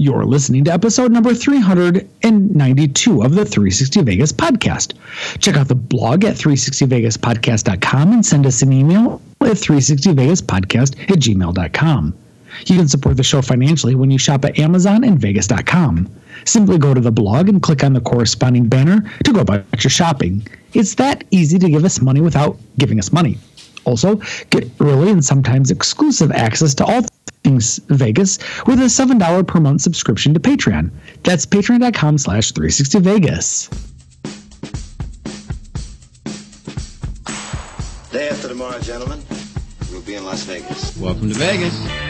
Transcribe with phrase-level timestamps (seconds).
[0.00, 4.94] You're listening to episode number 392 of the 360 Vegas podcast.
[5.40, 12.14] Check out the blog at 360vegaspodcast.com and send us an email at 360vegaspodcast at gmail.com.
[12.64, 16.08] You can support the show financially when you shop at Amazon and Vegas.com.
[16.46, 19.90] Simply go to the blog and click on the corresponding banner to go about your
[19.90, 20.46] shopping.
[20.72, 23.36] It's that easy to give us money without giving us money.
[23.84, 24.16] Also,
[24.50, 27.02] get early and sometimes exclusive access to all
[27.42, 30.90] things Vegas with a $7 per month subscription to Patreon.
[31.22, 33.70] That's patreon.com slash 360Vegas.
[38.12, 39.22] Day after tomorrow, gentlemen,
[39.92, 40.96] we'll be in Las Vegas.
[40.96, 42.09] Welcome to Vegas.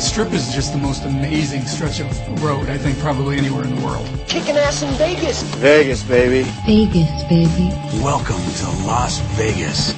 [0.00, 3.76] The strip is just the most amazing stretch of road, I think, probably anywhere in
[3.76, 4.08] the world.
[4.28, 5.42] Kicking ass in Vegas.
[5.56, 6.48] Vegas, baby.
[6.64, 7.68] Vegas, baby.
[8.02, 9.92] Welcome to Las Vegas.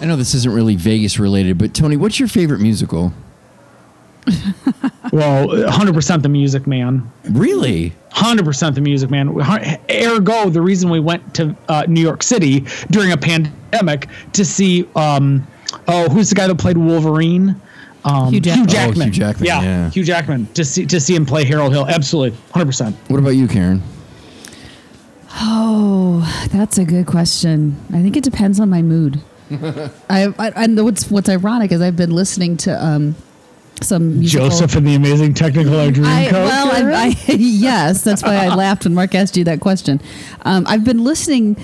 [0.00, 3.12] I know this isn't really Vegas related, but Tony, what's your favorite musical?
[5.12, 7.12] Well, 100% the music, man.
[7.30, 7.92] Really?
[8.14, 9.28] 100% the music, man.
[9.88, 14.88] Ergo, the reason we went to uh, New York City during a pandemic to see,
[14.96, 15.46] um,
[15.88, 17.60] oh, who's the guy that played Wolverine?
[18.04, 18.66] Um, Hugh Jackman.
[18.68, 19.90] Oh, Hugh Jackman, Yeah, yeah.
[19.90, 20.46] Hugh Jackman.
[20.54, 22.92] To see to see him play Harold Hill, absolutely, 100%.
[23.08, 23.82] What about you, Karen?
[25.36, 27.76] Oh, that's a good question.
[27.92, 29.20] I think it depends on my mood.
[29.50, 33.14] I, I and what's what's ironic is I've been listening to um
[33.82, 36.32] some musical, Joseph and the Amazing Technicolor Dreamcoat.
[36.32, 40.00] I, well, I, I, yes, that's why I laughed when Mark asked you that question.
[40.42, 41.56] Um, I've been listening,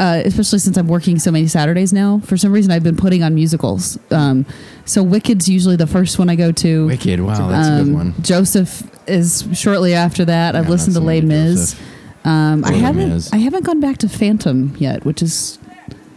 [0.00, 2.18] uh, especially since I'm working so many Saturdays now.
[2.24, 3.98] For some reason, I've been putting on musicals.
[4.10, 4.44] Um,
[4.84, 6.86] so Wicked's usually the first one I go to.
[6.86, 7.20] Wicked.
[7.20, 8.14] Wow, that's a Um, good one.
[8.22, 10.56] Joseph is shortly after that.
[10.56, 11.76] I've listened to not Les Mis.
[12.24, 13.10] Um, I haven't.
[13.10, 13.32] Mis.
[13.32, 15.58] I haven't gone back to Phantom yet, which is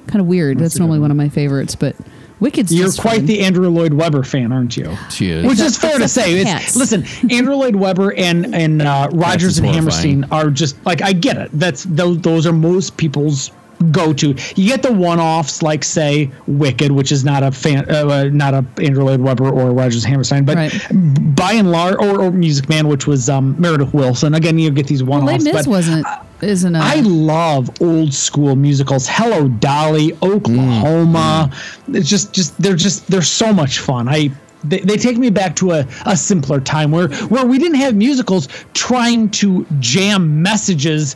[0.08, 0.58] kind of weird.
[0.58, 1.96] That's, normally one of my favorites, but
[2.40, 3.26] Wicked's You're just quite fun.
[3.26, 4.96] the Andrew Lloyd Webber fan, aren't you?
[5.10, 5.46] She is.
[5.46, 6.34] Which is fair to say.
[6.40, 10.22] It's, listen, Andrew Lloyd Webber and and uh, Rodgers and horrifying.
[10.24, 11.50] Hammerstein are just like I get it.
[11.54, 13.52] That's those those are most people's
[13.92, 14.36] go to.
[14.56, 18.24] You get the one offs like say Wicked, which is not a fan, uh, uh,
[18.32, 21.36] not a Andrew Lloyd Webber or Rodgers and Hammerstein, but Right.
[21.36, 24.36] by and large, or, or Music Man, which was um, Meredith Willson.
[24.36, 25.44] Again, you get these one offs.
[25.44, 26.06] Mis but wasn't.
[26.42, 26.80] Isn't a.
[26.80, 29.08] I love old school musicals.
[29.10, 31.52] Hello Dolly, Oklahoma.
[31.90, 34.08] It's just just they're just they're so much fun.
[34.08, 34.32] I
[34.64, 37.96] they, they take me back to a, a simpler time where where we didn't have
[37.96, 41.16] musicals trying to jam messages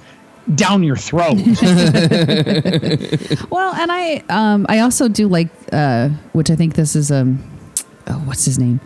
[0.55, 1.37] down your throat.
[3.49, 7.39] Well, and I um I also do like uh which I think this is um
[8.07, 8.79] oh what's his name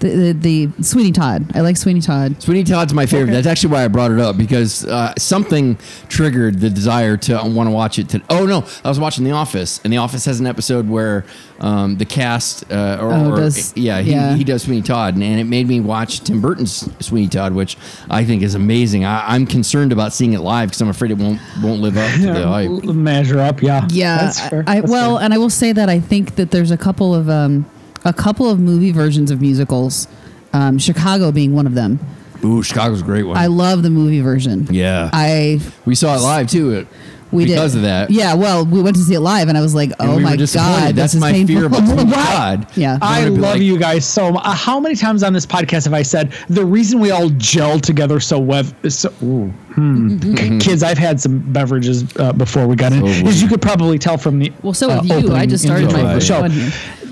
[0.00, 3.32] the the, the Sweeney Todd I like Sweeney Todd Sweeney Todd's my favorite.
[3.32, 5.76] That's actually why I brought it up because uh, something
[6.08, 8.08] triggered the desire to want to watch it.
[8.10, 11.24] To, oh no, I was watching The Office, and The Office has an episode where
[11.60, 14.34] um, the cast, uh, or, Oh, or- does- yeah, he, yeah.
[14.36, 17.76] he does Sweeney Todd, and, and it made me watch Tim Burton's Sweeney Todd, which
[18.08, 19.04] I think is amazing.
[19.04, 22.10] I, I'm concerned about seeing it live because I'm afraid it won't won't live up
[22.20, 22.70] to the hype.
[22.84, 23.86] Measure up, yeah.
[23.90, 24.64] yeah That's fair.
[24.66, 25.24] I, I That's well fair.
[25.24, 27.66] and I will say that I think that there's a couple of um
[28.04, 30.08] a couple of movie versions of musicals
[30.52, 31.98] um Chicago being one of them
[32.44, 33.36] Ooh, Chicago's a great one.
[33.36, 36.70] I love the movie version yeah, I we saw it live too.
[36.72, 36.86] It,
[37.30, 38.10] we because did of that.
[38.10, 40.36] yeah well we went to see it live and I was like oh we my
[40.36, 42.24] god That's this is my painful fear about Sweeney Why?
[42.24, 42.66] Todd.
[42.76, 42.98] Yeah.
[43.02, 44.42] I love like- you guys so much.
[44.46, 47.78] Uh, How many times on this podcast have I said the reason we all gel
[47.80, 48.64] together so well?
[48.88, 50.58] So, ooh, hmm.
[50.58, 53.02] Kids, I've had some beverages uh, before we got in.
[53.02, 55.32] Oh, As you could probably tell from the Well, so uh, have you.
[55.32, 56.48] I just started my of the first show.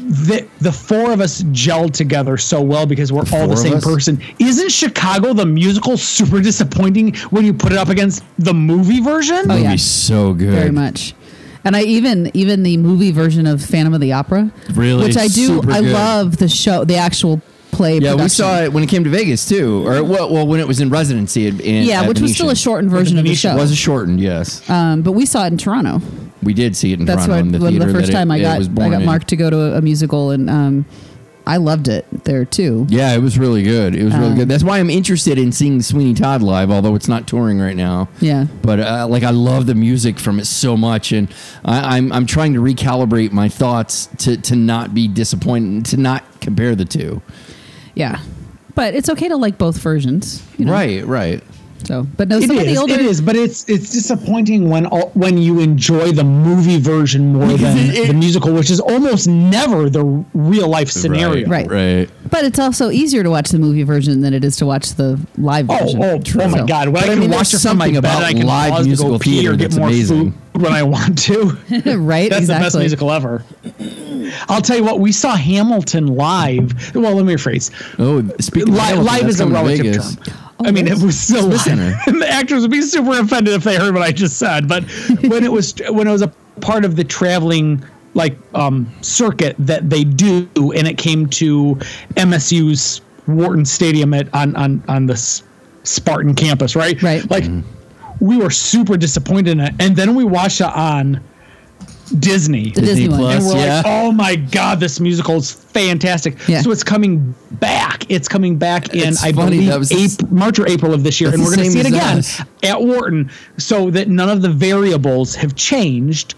[0.06, 4.22] The, the four of us gelled together so well because we're all the same person.
[4.38, 9.50] Isn't Chicago the musical super disappointing when you put it up against the movie version?
[9.50, 9.70] Oh, yeah.
[9.70, 10.52] Movie's so good.
[10.52, 11.14] very much.
[11.64, 15.04] And I even even the movie version of Phantom of the Opera, Really?
[15.04, 15.46] which I do.
[15.46, 15.92] Super I good.
[15.92, 17.42] love the show, the actual
[17.76, 17.94] play.
[17.98, 18.28] Yeah, we production.
[18.28, 20.88] saw it when it came to Vegas too, or well, well when it was in
[20.90, 21.46] residency.
[21.46, 22.62] In, in- Yeah, at which was still a Venetian.
[22.62, 23.56] shortened version of the show.
[23.56, 24.68] Was a shortened, yes.
[24.68, 26.00] um, but we saw it in Toronto.
[26.42, 27.86] We did see it in That's Toronto what in the when theater.
[27.86, 29.04] the first that it- time I it got was I got in.
[29.06, 30.84] Mark to go to a, a musical, and um,
[31.48, 32.86] I loved it there too.
[32.88, 33.94] Yeah, it was really good.
[33.94, 34.48] It was really Um, good.
[34.48, 38.08] That's why I'm interested in seeing Sweeney Todd live, although it's not touring right now.
[38.20, 38.46] Yeah.
[38.62, 41.28] But uh, like, I love the music from it so much, and
[41.64, 46.24] I, I'm I'm trying to recalibrate my thoughts to to not be disappointed, to not
[46.40, 47.22] compare the two.
[47.96, 48.20] Yeah,
[48.76, 50.42] but it's okay to like both versions.
[50.58, 50.72] you know?
[50.72, 51.42] Right, right.
[51.84, 52.94] So, but no, It some of the is, older.
[52.94, 57.46] it is, but it's it's disappointing when all, when you enjoy the movie version more
[57.46, 60.02] than it- it- the musical, which is almost never the
[60.34, 61.46] real life scenario.
[61.48, 61.70] Right.
[61.70, 62.10] right.
[62.28, 65.20] But it's also easier to watch the movie version than it is to watch the
[65.38, 66.02] live Oh, version.
[66.02, 66.88] oh, oh my God!
[66.88, 68.32] When But I I can mean, watch there's it from my something bed, about I
[68.32, 70.32] can live pause to musical go pee theater or get more amazing.
[70.52, 71.56] food when I want to.
[71.98, 72.30] right?
[72.30, 73.44] That's the best musical ever.
[74.48, 76.94] I'll tell you what, we saw Hamilton live.
[76.94, 77.70] Well, let me rephrase.
[77.98, 80.16] Oh, speaking of Li- Hamilton, live is a relative Vegas.
[80.16, 80.36] term.
[80.64, 81.60] I mean, it was still live.
[81.60, 81.98] Center.
[82.06, 84.68] And the actors would be super offended if they heard what I just said.
[84.68, 84.84] But
[85.22, 87.84] when it was when it was a part of the traveling
[88.14, 91.74] like um, circuit that they do, and it came to
[92.14, 95.16] MSU's Wharton Stadium at on on on the
[95.82, 97.00] Spartan campus, right?
[97.02, 97.28] Right.
[97.30, 97.44] Like
[98.20, 101.22] we were super disappointed in it, and then we watched it on
[102.18, 102.70] Disney.
[102.70, 103.18] The Disney, one.
[103.20, 103.34] Plus.
[103.34, 103.76] And we're Yeah.
[103.76, 106.36] like, oh my god, this musical is fantastic.
[106.48, 106.62] Yeah.
[106.62, 108.04] So it's coming back.
[108.08, 110.94] It's coming back in, It's I funny, believe, that was the s- March or April
[110.94, 112.40] of this year, and we're going to see it again us.
[112.62, 116.34] at Wharton, so that none of the variables have changed.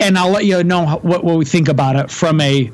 [0.00, 2.70] And I'll let you know what what we think about it from a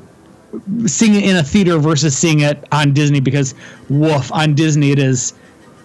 [0.85, 3.53] seeing it in a theater versus seeing it on Disney because
[3.89, 5.33] woof on Disney it is.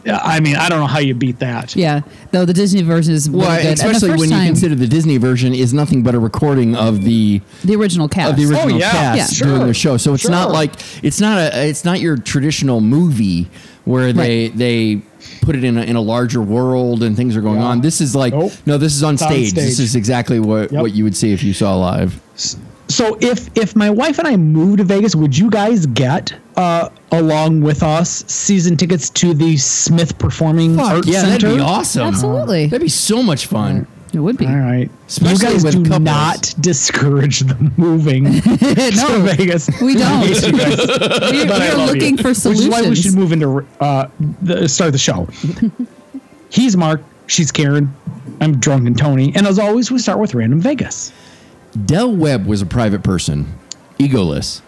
[0.07, 1.77] I mean, I don't know how you beat that.
[1.77, 2.01] Yeah,
[2.33, 3.73] though the Disney version is really Well, good.
[3.75, 7.41] Especially when you time, consider the Disney version is nothing but a recording of the
[7.65, 8.31] the original cast.
[8.33, 8.91] of the oh, original Oh, yeah.
[8.91, 9.47] cast Yeah.
[9.47, 9.67] doing Sure.
[9.67, 9.97] the show.
[9.99, 10.73] So it's not like
[11.05, 13.49] it's not a it's not your traditional movie
[13.85, 15.03] where they they
[15.41, 17.67] put it in a, in a larger world and things are going Yeah.
[17.67, 17.81] on.
[17.81, 18.53] This is like Nope.
[18.67, 19.53] no, this is on on stage.
[19.53, 20.83] This is exactly what Yep.
[20.83, 22.21] what you would see if you saw live.
[22.93, 26.91] So if if my wife and I moved to Vegas, would you guys get uh,
[27.11, 31.49] along with us season tickets to the Smith Performing Arts yeah, Center?
[31.49, 32.03] that'd be awesome.
[32.09, 32.67] Absolutely.
[32.67, 33.87] that'd be so much fun.
[34.13, 34.47] it would be.
[34.47, 34.91] All right.
[35.07, 36.01] Especially you guys do couples.
[36.01, 39.71] not discourage the moving to Vegas.
[39.81, 40.29] We don't.
[40.29, 40.77] Yes, you guys.
[41.33, 42.23] We're, we're looking you.
[42.23, 42.45] for solutions.
[42.45, 44.09] Which is why we should move into uh,
[44.43, 45.27] the start of the show.
[46.51, 47.03] He's Mark.
[47.27, 47.95] She's Karen.
[48.43, 49.33] I'm drunk and Tony.
[49.35, 51.13] And as always, we start with random Vegas.
[51.73, 53.59] Del Webb was a private person,
[53.99, 54.61] egoless.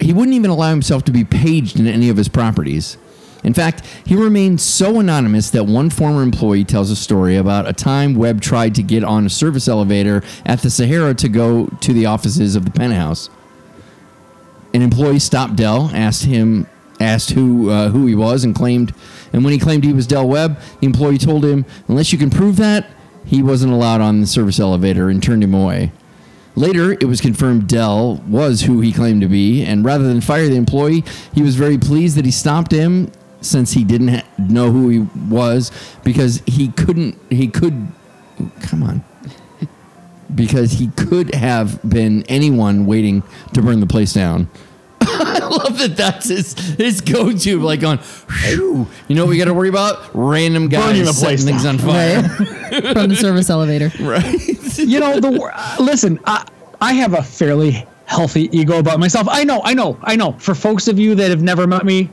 [0.00, 2.96] He wouldn't even allow himself to be paged in any of his properties.
[3.44, 7.72] In fact, he remained so anonymous that one former employee tells a story about a
[7.72, 11.92] time Webb tried to get on a service elevator at the Sahara to go to
[11.92, 13.28] the offices of the penthouse.
[14.72, 16.66] An employee stopped Del, asked him,
[16.98, 18.94] asked who uh, who he was, and claimed.
[19.32, 22.30] And when he claimed he was Del Webb, the employee told him, "Unless you can
[22.30, 22.86] prove that,
[23.26, 25.92] he wasn't allowed on the service elevator," and turned him away.
[26.54, 30.48] Later, it was confirmed Del was who he claimed to be, and rather than fire
[30.48, 31.02] the employee,
[31.34, 33.10] he was very pleased that he stopped him
[33.40, 35.72] since he didn't ha- know who he was
[36.04, 37.18] because he couldn't.
[37.30, 37.88] He could.
[38.60, 39.04] Come on.
[40.34, 43.22] Because he could have been anyone waiting
[43.54, 44.48] to burn the place down.
[45.52, 47.60] I love that that's his, his go to.
[47.60, 48.86] Like, on, Phew.
[49.08, 50.10] you know what we got to worry about?
[50.14, 51.74] Random guys Burning the setting place things down.
[51.74, 52.22] on fire.
[52.72, 52.82] right?
[52.94, 53.90] from the service elevator.
[54.00, 54.78] Right.
[54.78, 56.46] you know the wor- uh, listen I,
[56.80, 60.54] I have a fairly healthy ego about myself i know i know i know for
[60.54, 62.08] folks of you that have never met me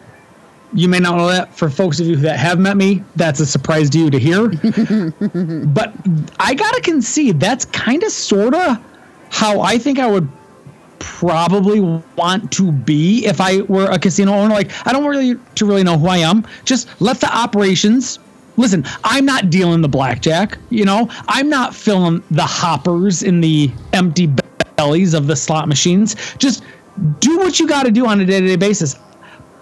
[0.73, 3.45] you may not know that for folks of you that have met me that's a
[3.45, 4.49] surprise to you to hear
[5.67, 5.93] but
[6.39, 8.77] i gotta concede that's kind of sort of
[9.31, 10.27] how i think i would
[10.99, 11.79] probably
[12.15, 14.53] want to be if I were a casino owner.
[14.53, 16.45] Like, I don't really to really know who I am.
[16.65, 18.19] Just let the operations.
[18.57, 20.57] Listen, I'm not dealing the blackjack.
[20.69, 24.29] You know, I'm not filling the hoppers in the empty
[24.75, 26.15] bellies of the slot machines.
[26.37, 26.63] Just
[27.19, 28.95] do what you got to do on a day to day basis.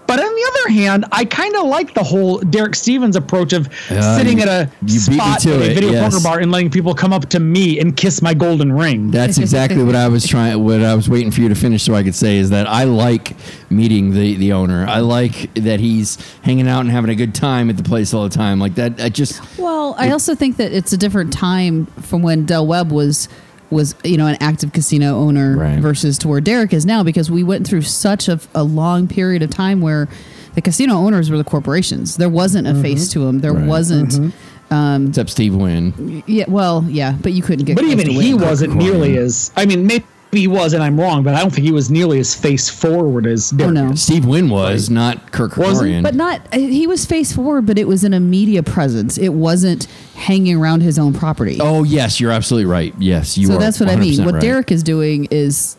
[0.07, 3.67] But on the other hand, I kind of like the whole Derek Stevens approach of
[3.91, 6.13] Uh, sitting you- at a you beat me spot to at a video yes.
[6.13, 9.11] poker bar and letting people come up to me and kiss my golden ring.
[9.11, 10.63] That's exactly what I was trying.
[10.63, 12.85] What I was waiting for you to finish so I could say is that I
[12.85, 13.35] like
[13.69, 14.85] meeting the the owner.
[14.87, 18.23] I like that he's hanging out and having a good time at the place all
[18.23, 18.59] the time.
[18.59, 19.01] Like that.
[19.01, 22.91] I just Well, I also think that it's a different time from when Del Webb
[22.91, 23.27] was
[23.69, 25.79] was you know an active casino owner Right.
[25.79, 29.41] versus to where Derek is now because we went through such a, a long period
[29.43, 30.07] of time where
[30.55, 32.17] the casino owners were the corporations.
[32.17, 33.19] There wasn't a face mm-hmm.
[33.19, 33.39] to them.
[33.39, 33.67] There Right.
[33.67, 34.11] wasn't.
[34.11, 34.73] Mm-hmm.
[34.73, 36.23] Um, except Steve Wynn.
[36.27, 37.75] Yeah, well, yeah, but you couldn't get.
[37.75, 38.43] But close even to he Wynn.
[38.43, 39.51] wasn't nearly as.
[39.55, 40.03] I mean, maybe
[40.37, 43.25] he was, and I'm wrong, but I don't think he was nearly as face forward
[43.27, 43.53] as.
[43.59, 43.93] Oh no.
[43.95, 45.87] Steve Wynn was not Kirk Was he?
[45.87, 46.03] Kerkorian.
[46.03, 46.41] but not.
[46.53, 49.17] Uh, he was face forward, but it was in a media presence.
[49.17, 51.57] It wasn't hanging around his own property.
[51.59, 52.93] Oh yes, you're absolutely right.
[52.99, 53.59] Yes, you so are.
[53.59, 54.13] that's what I mean.
[54.19, 54.41] 100% What right.
[54.41, 55.77] Derek is doing is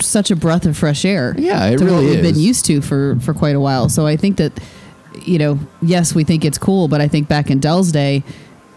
[0.00, 1.34] such a breath of fresh air.
[1.38, 2.32] Yeah, it to what really we've is.
[2.32, 3.88] been used to for for quite a while.
[3.88, 4.52] So I think that
[5.24, 8.22] you know, yes, we think it's cool, but I think back in Del's day.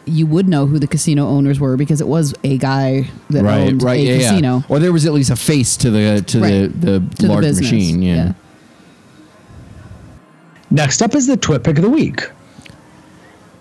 [0.10, 3.82] You would know who the casino owners were because it was a guy that owned
[3.84, 4.30] a yeah, yeah.
[4.30, 4.64] casino.
[4.70, 6.82] Or there was at least a face to the to Right.
[6.82, 8.02] the, the To large business, machine.
[8.02, 8.16] Yeah.
[8.16, 8.34] yeah.
[10.72, 12.30] Next up is the Twit Pick of the Week.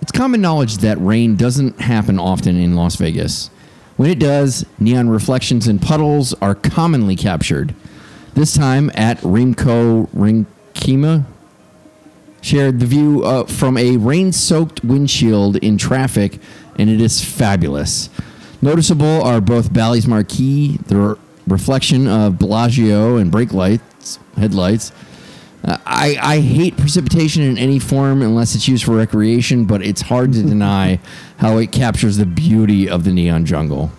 [0.03, 3.51] It's common knowledge that rain doesn't happen often in Las Vegas.
[3.97, 7.75] When it does, neon reflections and puddles are commonly captured.
[8.35, 11.25] This time at Rimco Rinkima,
[12.41, 16.39] shared the view uh, from a rain soaked windshield in traffic,
[16.77, 18.09] and it is fabulous.
[18.61, 21.15] Noticeable are both Bally's marquee, the re-
[21.47, 24.93] reflection of Bellagio and brake lights, headlights.
[25.65, 30.03] Uh, I, I hate precipitation in any form unless it's used for recreation, but it's
[30.03, 31.01] hard to deny
[31.39, 33.91] how it captures the beauty of the neon jungle.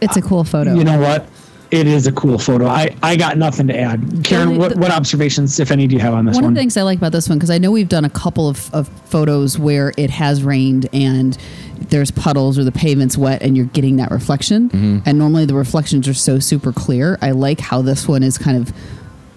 [0.00, 0.74] It's a cool photo.
[0.74, 1.26] You know what?
[1.72, 2.66] It is a cool photo.
[2.66, 4.20] I, I got nothing to add.
[4.24, 6.52] Karen, Well, what, what observations, if any, do you have on this one one?
[6.52, 8.46] of the things I like about this one because I know we've done a couple
[8.48, 11.36] of, of photos where it has rained and
[11.88, 14.68] there's puddles or the pavement's wet and you're getting that reflection.
[14.68, 14.98] Mm-hmm.
[15.06, 17.18] And normally the reflections are so super clear.
[17.22, 18.72] I like how this one is kind of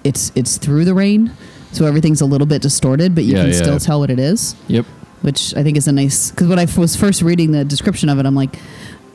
[0.03, 1.31] it's it's through the rain,
[1.71, 3.57] so everything's a little bit distorted, but you Yeah, can yeah.
[3.57, 4.55] still tell what it is.
[4.67, 4.85] Yep.
[5.21, 8.09] Which I think is a nice because when I f- was first reading the description
[8.09, 8.59] of it, I'm like.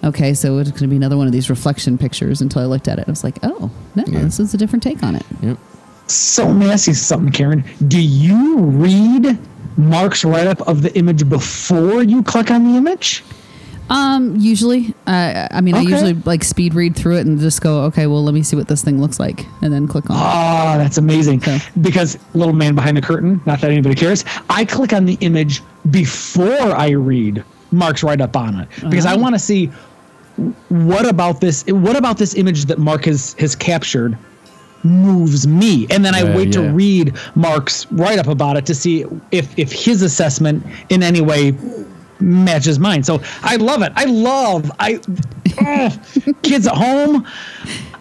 [0.03, 2.41] Okay, so it's going to be another one of these reflection pictures.
[2.41, 4.21] Until I looked at it, I was like, "Oh, no, Yeah.
[4.23, 5.59] this is a different take on it." Yep.
[6.07, 7.65] So let me ask you something, Karen.
[7.87, 9.39] Do you read
[9.77, 13.23] Mark's write up of the image before you click on the image?
[13.91, 17.83] Um, usually, uh, I mean, I usually like speed read through it and just go,
[17.87, 20.17] okay, well, let me see what this thing looks like, and then click on.
[20.17, 20.21] it.
[20.23, 21.39] Ah, that's amazing.
[21.41, 21.59] Okay.
[21.81, 25.61] Because little man behind the curtain, not that anybody cares, I click on the image
[25.91, 27.43] before I read
[27.73, 29.71] Mark's write up on it because I want to see
[30.69, 34.17] what about this what about this image that Mark has has captured
[34.83, 38.75] moves me and then I Yeah, wait to read Mark's write up about it to
[38.75, 41.55] see if if his assessment in any way
[42.21, 43.03] matches mine.
[43.03, 43.93] So I love it.
[43.97, 45.01] I love I
[46.43, 47.27] kids at home.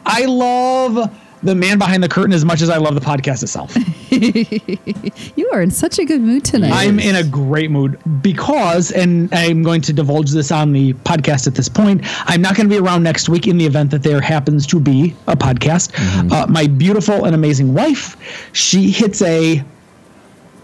[0.06, 3.76] I love the man behind the curtain as much as I love the podcast itself.
[5.36, 6.72] You are in such a good mood tonight.
[6.74, 11.48] I'm in a great mood because, and I'm going to divulge this on the podcast
[11.48, 12.02] at this point.
[12.26, 14.80] I'm not going to be around next week in the event that there happens to
[14.80, 15.92] be a podcast.
[16.32, 18.18] Uh, my beautiful and amazing wife,
[18.54, 19.64] she hits a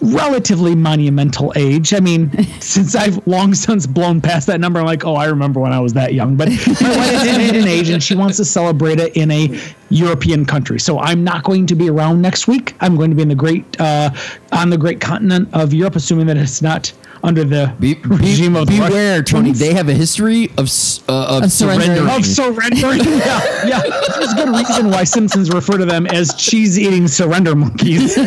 [0.05, 1.93] relatively monumental age.
[1.93, 2.31] I mean,
[2.62, 5.79] since I've long since blown past that number, I'm like, oh, I remember when I
[5.79, 6.35] was that young.
[6.35, 9.59] But my wife did hit an age, and she wants to celebrate it in a
[9.89, 10.79] European country.
[10.79, 12.75] So I'm not going to be around next week.
[12.81, 14.09] I'm going to be in the great uh,
[14.51, 16.91] on the great continent of Europe, assuming that it's not
[17.24, 19.31] under the Be, regime be, of the beware, Russians.
[19.31, 19.51] Tony.
[19.51, 21.97] They have a history of s- uh, of, Of surrendering.
[21.97, 22.19] surrendering.
[22.19, 23.00] of surrendering.
[23.19, 23.81] yeah, yeah.
[24.19, 28.15] There's a good reason why Simpsons refer to them as cheese-eating surrender monkeys.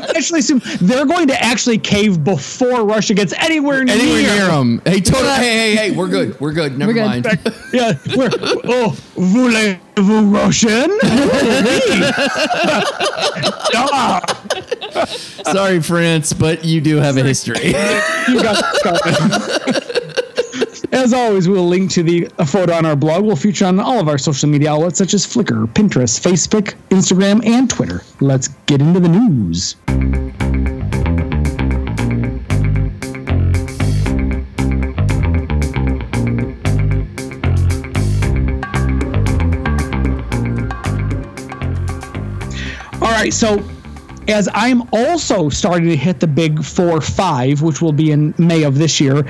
[0.00, 3.96] I actually assume they're going to actually cave before Russia gets anywhere near.
[3.96, 4.82] Anywhere near them.
[4.84, 5.26] Hey, Tony.
[5.28, 5.90] Hey, hey, hey.
[5.96, 6.38] We're good.
[6.40, 6.78] We're good.
[6.78, 7.24] Never We're mind.
[7.24, 7.40] good.
[7.72, 8.30] Yeah, we're
[8.64, 10.90] oh, voulez-vous Russian?
[15.52, 17.66] Sorry, France, but you do have a history.
[18.28, 18.62] you got.
[20.92, 23.24] As always, we'll link to the a photo on our blog.
[23.24, 27.44] We'll feature on all of our social media outlets such as Flickr, Pinterest, Facebook, Instagram,
[27.46, 28.02] and Twitter.
[28.20, 29.76] Let's get into the news.
[43.02, 43.62] All right, so
[44.28, 48.62] as I'm also starting to hit the big four five, which will be in May
[48.62, 49.24] of this year,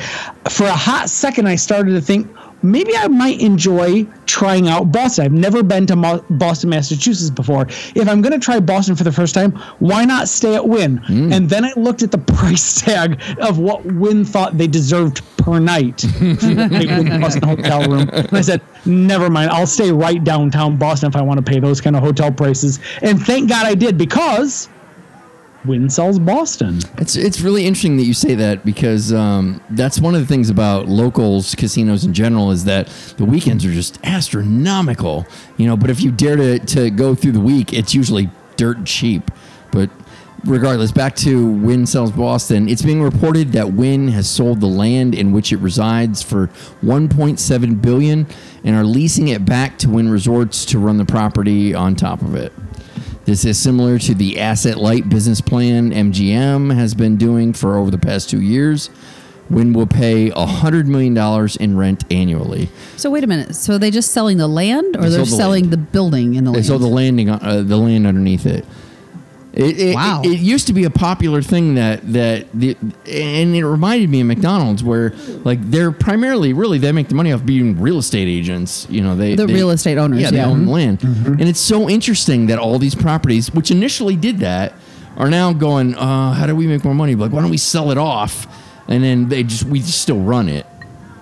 [0.51, 2.31] for a hot second, I started to think
[2.63, 5.25] maybe I might enjoy trying out Boston.
[5.25, 7.67] I've never been to Mo- Boston, Massachusetts before.
[7.95, 10.99] If I'm going to try Boston for the first time, why not stay at Wynn?
[10.99, 11.33] Hmm.
[11.33, 15.59] And then I looked at the price tag of what Wynn thought they deserved per
[15.59, 18.09] night a Boston hotel room.
[18.09, 19.51] And I said, never mind.
[19.51, 22.79] I'll stay right downtown Boston if I want to pay those kind of hotel prices.
[23.03, 24.69] And thank God I did because
[25.65, 26.81] Wynn sells Boston.
[26.99, 30.51] It's it's really interesting that you say that because um, that's one of the things
[30.51, 35.27] about locals casinos in general is that the weekends are just astronomical,
[35.57, 35.77] you know.
[35.77, 39.31] But if you dare to to go through the week, it's usually dirt cheap.
[39.71, 39.89] But
[40.45, 42.69] regardless, back to Wynn sells Boston.
[42.69, 46.49] It's being reported that Wynn has sold the land in which it resides for
[46.83, 48.27] 1.7 billion
[48.65, 52.35] and are leasing it back to Wynn Resorts to run the property on top of
[52.35, 52.53] it.
[53.25, 57.91] This is similar to the asset light business plan MGM has been doing for over
[57.91, 58.91] the past two years.
[59.49, 61.17] Wynn will pay $100 million
[61.61, 62.69] in rent annually.
[62.97, 63.55] So wait a minute.
[63.55, 65.73] So are they just selling the land, or They they are selling land.
[65.73, 66.67] the building in the They land?
[66.67, 68.65] sold the landing, uh, the land underneath it.
[69.55, 70.23] It, it, Wow.
[70.25, 72.75] it, it used to be a popular thing that that the
[73.07, 75.13] and it reminded me of McDonald's where
[75.45, 78.87] like they're primarily really they make the money off being real estate agents.
[78.89, 80.47] You know they The they- real estate owners, Yeah, they yeah.
[80.47, 80.69] own Mhm.
[80.69, 84.73] land, and it's so interesting that all these properties, which initially did that,
[85.19, 85.95] are now going.
[85.97, 87.15] Uh, how do we make more money?
[87.15, 88.47] Like why don't we sell it off?
[88.89, 90.65] And then they just we just still run it.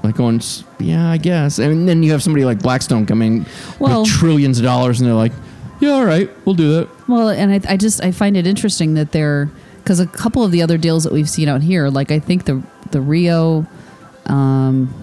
[0.04, 0.40] Like going,
[0.78, 1.58] yeah, I guess.
[1.58, 3.44] And then you have somebody like Blackstone coming
[3.80, 5.32] Well- with trillions of dollars, and they're like,
[5.80, 6.88] yeah, all right, we'll do that.
[7.10, 10.52] Well, and I, I just I find it interesting that they're because a couple of
[10.52, 13.66] the other deals that we've seen out here, like I think the the Rio,
[14.26, 14.94] um,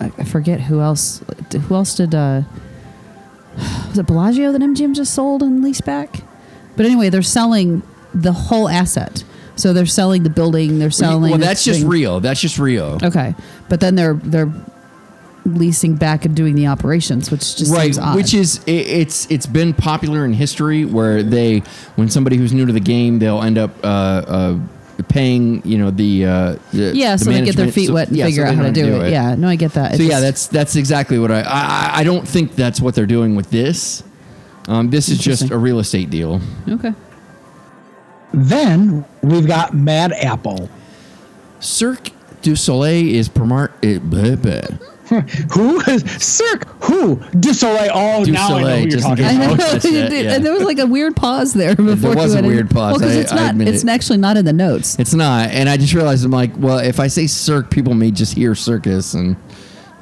[0.00, 1.22] I, I forget who else
[1.52, 2.42] who else did uh,
[3.88, 6.22] was it Bellagio that MGM just sold and leased back?
[6.76, 7.82] But anyway, they're selling
[8.14, 9.24] the whole asset.
[9.56, 10.78] So they're selling the building.
[10.78, 11.30] They're selling.
[11.30, 11.84] well, that's just.
[11.84, 12.18] Rio.
[12.18, 12.98] That's just Rio.
[13.02, 13.34] Okay,
[13.68, 14.50] but then they're they're
[15.44, 18.16] leasing back and doing the operations, which just right seems odd.
[18.16, 21.60] which is it, it's it's been popular in history where they
[21.96, 24.58] when somebody who's new to the game they'll end up uh, uh,
[25.08, 27.74] paying you know the, uh, the yeah, the so they get their management.
[27.74, 29.10] feet So- wet and yeah, so figure they out how to do, it.
[29.12, 29.94] Yeah, no, I get that.
[29.94, 32.94] It so yeah that's that's exactly what I, I I- I don't think that's what
[32.94, 34.02] they're doing with this
[34.68, 36.92] um, this is just a real estate deal okay.
[38.32, 40.68] Then we've got Mad Apple.
[41.58, 42.10] Cirque
[42.42, 44.78] du Soleil is promar- eh, blah, blah.
[45.54, 46.68] Who is Cirque?
[46.84, 47.16] Who?
[47.40, 47.90] Du Soleil.
[47.92, 49.54] Oh, Du now I know who you're talking case I know.
[49.54, 49.58] about.
[49.72, 50.38] That's it, And yeah.
[50.38, 52.52] there was like a weird pause there before was you a went in.
[52.52, 52.92] weird pause.
[52.92, 53.66] Well, because it's I not.
[53.68, 53.88] It's it.
[53.88, 54.98] actually not in the notes.
[54.98, 58.10] It's not, and I just realized I'm like, well, if I say Cirque, people may
[58.10, 59.36] just hear circus, and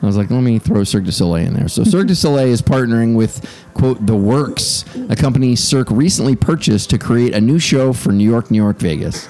[0.02, 1.68] I was like, let me throw Cirque du Soleil in there.
[1.68, 6.90] So Cirque du Soleil is partnering with quote The Works, a company Cirque recently purchased
[6.90, 9.28] to create a new show for New York, New York, Vegas.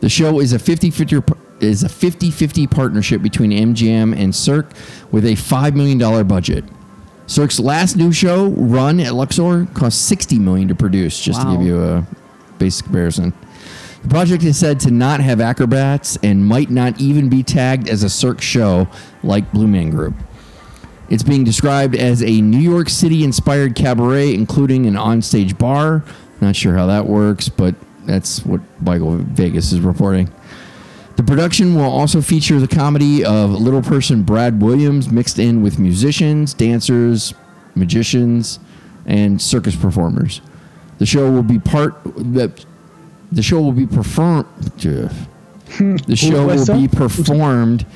[0.00, 4.72] The show is a 50-50 par- is a 50-50 partnership between MGM and Cirque
[5.10, 6.64] with a $5 million budget.
[7.26, 11.62] Cirque's last new show, Run at Luxor, cost 60 million to produce, just to give
[11.62, 12.06] you a
[12.58, 13.32] basic comparison.
[14.02, 18.02] The project is said to not have acrobats and might not even be tagged as
[18.02, 18.88] a Cirque show
[19.22, 20.14] like Blue Man Group.
[21.08, 26.04] It's being described as a New York City inspired cabaret, including an onstage bar.
[26.40, 30.28] Not sure how that works, but that's what Michael Vegas is reporting.
[31.16, 35.78] The production will also feature the comedy of little person Brad Williams mixed in with
[35.78, 37.34] musicians, dancers,
[37.74, 38.58] magicians,
[39.04, 40.40] and circus performers.
[40.98, 42.52] The show will be part the,
[43.30, 44.46] the show will be performed
[44.78, 47.86] the show will be performed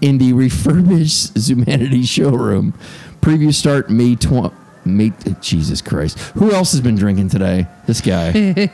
[0.00, 2.74] in the refurbished Zumanity showroom.
[3.20, 4.52] Preview start May 12
[4.84, 6.18] May Jesus Christ.
[6.34, 7.66] Who else has been drinking today?
[7.86, 8.30] This guy.
[8.30, 8.64] yeah.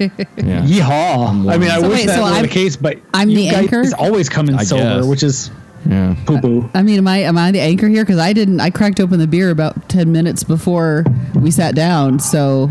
[0.65, 1.53] Yeehaw.
[1.53, 3.37] I mean, I So wish wait, that so were I'm- the case, but I'm you
[3.37, 3.85] the guys anchor?
[3.99, 5.05] always coming I sober, guess.
[5.07, 5.51] which is
[5.89, 6.15] Yeah.
[6.27, 6.71] poo poo.
[6.75, 8.05] I mean, am I am I the anchor here?
[8.05, 8.61] Because I didn't.
[8.61, 12.19] I cracked open the beer about ten minutes before we sat down.
[12.19, 12.71] So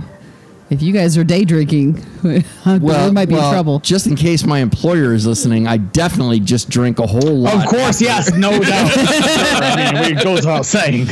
[0.70, 3.80] if you guys are day drinking, we might be in trouble.
[3.80, 7.54] Just in case my employer is listening, I definitely just drink a whole lot.
[7.56, 8.92] Of course, yes, no doubt.
[8.98, 11.08] I mean, it goes without saying.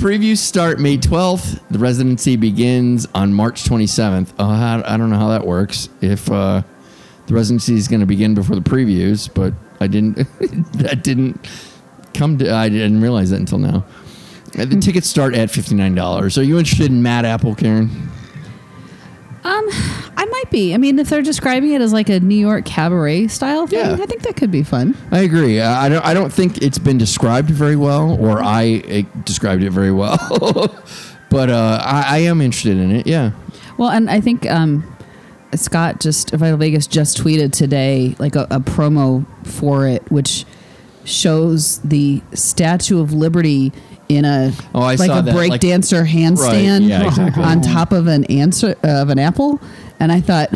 [0.00, 1.60] Previews start May 12th.
[1.68, 4.32] The residency begins on March 27th.
[4.38, 5.90] Oh, I, I don't know how that works.
[6.00, 6.62] If uh,
[7.26, 10.14] the residency is going to begin before the previews, but I didn't.
[10.78, 11.46] that didn't
[12.14, 12.50] come to.
[12.50, 13.84] I didn't realize that until now.
[14.58, 16.38] Uh, The tickets start at fifty nine dollars.
[16.38, 17.90] Are you interested in Mad Apple, Karen?
[19.42, 19.66] Um,
[20.16, 20.74] I might be.
[20.74, 23.92] I mean, if they're describing it as like a New York cabaret style thing, Yeah.
[23.94, 24.94] I think that could be fun.
[25.10, 25.60] I agree.
[25.60, 26.04] I I don't.
[26.04, 30.18] I don't think it's been described very well, or I uh, described it very well.
[31.30, 33.06] but uh, I, I am interested in it.
[33.06, 33.30] Yeah.
[33.78, 34.84] Well, and I think um,
[35.54, 40.44] Scott just Vital Vegas just tweeted today like a, a promo for it, which
[41.04, 43.72] shows the Statue of Liberty
[44.10, 47.42] in a Oh, I like saw a that, break like- dancer handstand yeah, exactly.
[47.42, 49.60] on top of an answer of an apple,
[49.98, 50.50] and I thought,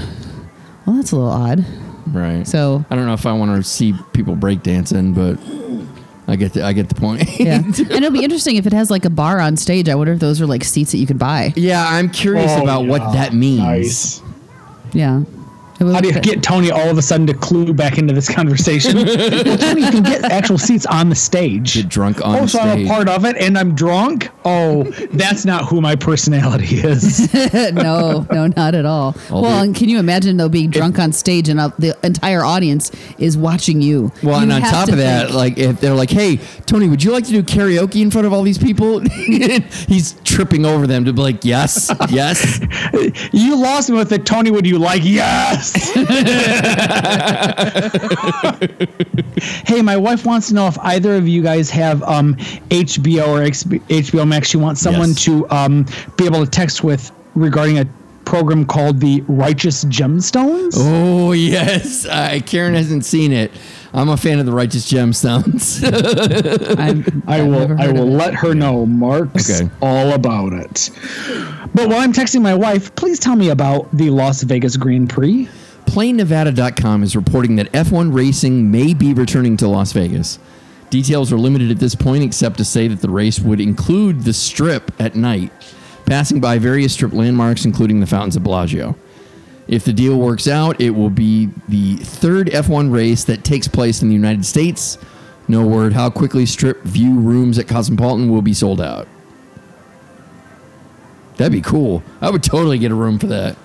[0.86, 1.64] well, that's a little odd.
[2.08, 2.46] Right.
[2.46, 5.38] So I don't know if I want to see people break dancing, but
[6.28, 7.22] I get the I get the point.
[7.40, 9.88] yeah, and it'll be interesting if it has like a bar on stage.
[9.88, 11.52] I wonder if those are like seats that you could buy.
[11.56, 13.60] yeah, I'm curious Oh, about what that means.
[13.60, 14.22] Nice.
[14.92, 15.22] Yeah.
[15.84, 17.98] It would How do you be- get Tony all of a sudden to clue back
[17.98, 18.96] into this conversation?
[18.96, 21.74] well, Tony, you can get actual seats on the stage.
[21.74, 24.30] Get drunk on oh, so I'm a part of it and I'm drunk?
[24.44, 27.32] Oh, that's not who my personality is.
[27.72, 29.14] no, no, not at all.
[29.30, 31.96] I'll well, do- and can you imagine though being drunk on stage and uh, the
[32.02, 34.12] entire audience is watching you?
[34.22, 36.88] Well, You and on top to of that, think- like if they're like, "Hey, Tony,
[36.88, 40.86] would you like to do karaoke in front of all these people?" He's tripping over
[40.86, 42.60] them to be like, "Yes, yes."
[43.32, 45.02] you lost me with the Tony, would you like?
[45.04, 45.73] Yes.
[49.66, 52.34] hey, my wife wants to know if either of you guys have um,
[52.70, 54.48] HBO or XB HBO Max.
[54.48, 55.24] She wants someone Yes.
[55.24, 57.86] to um, be able to text with regarding a
[58.24, 60.74] program called the Righteous Gemstones.
[60.76, 63.50] Oh yes, uh, Karen hasn't seen it.
[63.92, 65.82] I'm a fan of the Righteous Gemstones.
[66.78, 67.80] I'm, I I've never will.
[67.82, 68.86] I will let her know.
[68.86, 69.70] Mark's Okay.
[69.82, 70.90] all about it.
[71.74, 75.48] But while I'm texting my wife, please tell me about the Las Vegas Grand Prix.
[75.94, 80.40] PlainNevada.com is reporting that F1 racing may be returning to Las Vegas.
[80.90, 84.32] Details are limited at this point, except to say that the race would include the
[84.32, 85.52] strip at night,
[86.04, 88.96] passing by various strip landmarks, including the Fountains of Bellagio.
[89.68, 94.02] If the deal works out, it will be the third F1 race that takes place
[94.02, 94.98] in the United States.
[95.46, 99.06] No word how quickly strip view rooms at Cosmopolitan will be sold out.
[101.36, 102.02] That'd be cool.
[102.20, 103.56] I would totally get a room for that.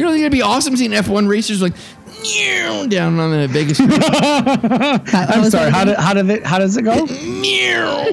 [0.00, 1.74] You don't think it'd be awesome seeing F1 racers like
[2.22, 4.02] meow, down on the Vegas Strip?
[4.02, 5.70] How- how I'm sorry.
[5.70, 5.86] How again?
[5.88, 7.04] did how did it, how does it go?
[7.06, 8.08] meow.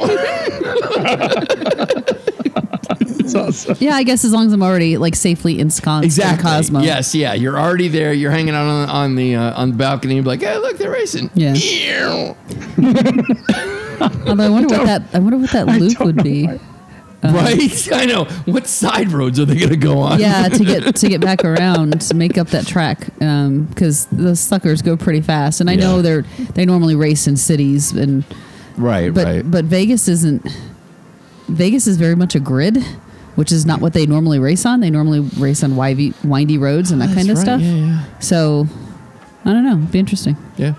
[3.17, 3.77] That's awesome.
[3.79, 6.49] Yeah, I guess as long as I'm already like safely ensconced Exactly.
[6.49, 6.79] in Cosmo.
[6.81, 7.33] Yes, yeah.
[7.33, 8.11] You're already there.
[8.11, 10.15] You're hanging out on, on the uh, on the balcony.
[10.15, 11.29] You're like, hey, look, they're racing.
[11.35, 11.53] Yeah.
[11.53, 12.35] Meow.
[14.27, 16.49] Although I wonder what that I wonder what that loop would be.
[17.23, 17.35] Uh-huh.
[17.35, 17.91] right?
[17.93, 18.25] I know.
[18.45, 20.19] What side roads are they going to go on?
[20.19, 24.35] Yeah, to get to get back around to make up that track um, because the
[24.35, 26.21] suckers go pretty fast, and I know they're
[26.53, 28.23] they normally race in cities, and
[28.77, 29.51] Right, but right.
[29.51, 30.45] but Vegas isn't.
[31.47, 32.77] Vegas is very much a grid,
[33.35, 34.81] which is not what they normally race on.
[34.81, 37.61] They normally race on windy, windy roads and that oh, kind of right, stuff.
[37.61, 38.67] Yeah, So
[39.45, 39.77] I don't know.
[39.77, 40.37] It'd be interesting.
[40.57, 40.73] yeah.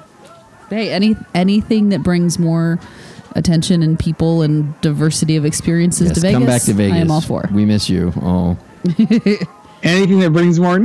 [0.70, 2.78] Hey, any anything that brings more
[3.32, 6.96] attention and people and diversity of experiences Yes, to Vegas, come back to Vegas.
[6.96, 7.48] I am all for.
[7.52, 8.12] We miss you.
[8.16, 8.56] Oh.
[9.84, 10.82] Anything that brings more um,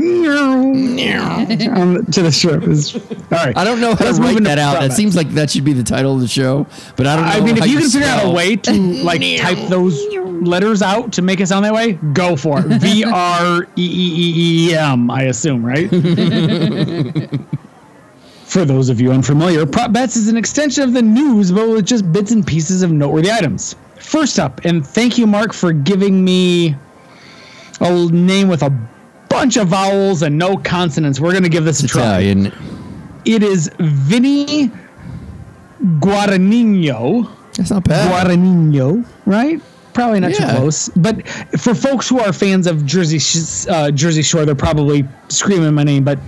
[2.06, 3.01] to the strip is all
[3.32, 3.58] right.
[3.58, 4.73] I don't know how Let's to write that out.
[4.73, 4.93] That product.
[4.93, 7.32] seems like that should be the title of the show, but I don't know.
[7.32, 8.71] I mean, if you can figure out a way to
[9.03, 12.65] like type those letters out to make it sound that way, go for it.
[12.82, 14.23] V R E E
[14.67, 15.89] E E M, I assume, right?
[18.53, 21.87] for those of you unfamiliar, Prop Bets is an extension of the news, but with
[21.87, 23.75] just bits and pieces of noteworthy items.
[23.95, 26.75] First up, and thank you, Mark, for giving me
[27.81, 28.69] a name with a
[29.27, 31.19] bunch of vowels and no consonants.
[31.19, 32.19] We're going to give this a try.
[32.19, 32.53] Italian.
[33.25, 34.69] It is Vinny
[35.83, 37.29] Guadagnino.
[37.57, 38.11] That's not bad.
[38.11, 39.59] Guadagnino, right?
[39.93, 40.51] Probably not Yeah.
[40.51, 40.89] too close.
[40.95, 41.27] But
[41.59, 43.17] for folks who are fans of Jersey
[43.69, 46.19] uh, Jersey Shore, they're probably screaming my name, but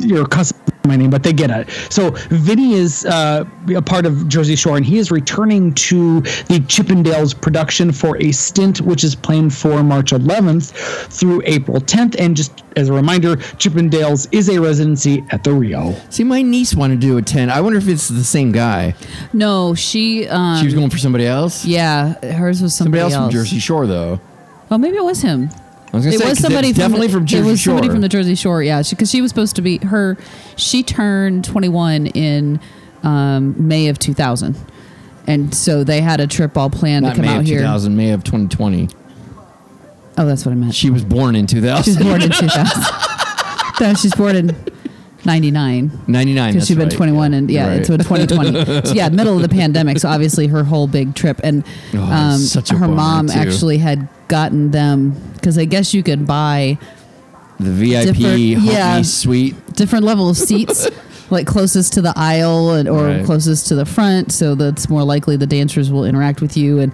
[0.00, 1.70] you're cussing my name, but they get it.
[1.90, 3.44] So Vinny is uh,
[3.74, 8.32] a part of Jersey Shore, and he is returning to the Chippendales production for a
[8.32, 10.72] stint, which is planned for March 11th
[11.12, 12.16] through April 10th.
[12.18, 15.94] And just as a reminder, Chippendales is a residency at the Rio.
[16.10, 17.50] See, my niece wanted to do a 10.
[17.50, 18.94] I wonder if it's the same guy.
[19.32, 20.28] No, she.
[20.28, 21.64] Um, She was going for somebody else?
[21.64, 24.20] Yeah, hers was somebody, Somebody else, from Jersey Shore, though.
[24.70, 25.50] Oh, maybe it was him.
[25.94, 27.72] Was gonna It say, was somebody from definitely the, from Jersey It was Shore.
[27.72, 28.62] somebody from the Jersey Shore.
[28.62, 30.16] Yeah, because she, was supposed to be her.
[30.56, 32.60] She turned 21 in
[33.02, 34.56] um, May of 2000,
[35.26, 37.58] and so they had a trip all planned Not to come May out of here.
[37.60, 38.88] 2000, May of 2020.
[40.16, 40.74] Oh, that's what I meant.
[40.74, 41.82] She was born in 2000.
[41.84, 43.80] She was born in 2000.
[43.80, 44.56] no, she's born in
[45.26, 45.90] 99.
[46.06, 46.52] 99.
[46.52, 46.96] because she's been right.
[46.96, 47.98] 21 and yeah, You're it's right.
[47.98, 48.82] been 2020.
[48.88, 49.98] so yeah, middle of the pandemic.
[49.98, 53.34] So obviously her whole big trip and Oh, um, her mom too.
[53.38, 56.78] actually had gotten them because I guess you could buy
[57.60, 59.02] The VIP yeah.
[59.02, 59.54] Suite.
[59.74, 60.88] different level of seats.
[61.30, 63.24] Like closest to the aisle and, or Right.
[63.24, 66.80] closest to the front, so that's more likely the dancers will interact with you.
[66.80, 66.92] And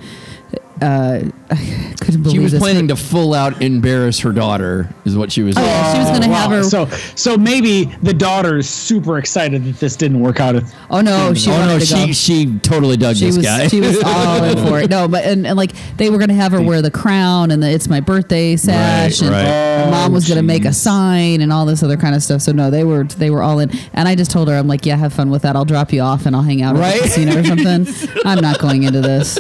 [0.83, 2.61] uh, I couldn't believe She was this.
[2.63, 6.09] planning to full out embarrass her daughter, is what she was Oh, yeah, she was
[6.11, 6.63] going to have her.
[6.63, 10.63] So, so maybe the daughter is super excited that this didn't work out.
[10.91, 12.07] oh no, she oh, wanted no, to go.
[12.07, 13.69] she, she totally dug she this was guy.
[13.69, 14.91] she was all in for it.
[14.91, 17.71] No, but and, and like they were gonna have her wear the crown and the
[17.71, 19.85] it's my birthday sash, Right, and right.
[19.85, 22.43] her mom was gonna make a sign and all this other kind of stuff.
[22.43, 23.71] So no, they were they were all in.
[23.93, 25.57] And I just told her, I'm like, yeah, have fun with that.
[25.57, 26.95] I'll drop you off and I'll hang out at Right.
[27.03, 28.21] the casino or something.
[28.25, 29.39] I'm not going into this.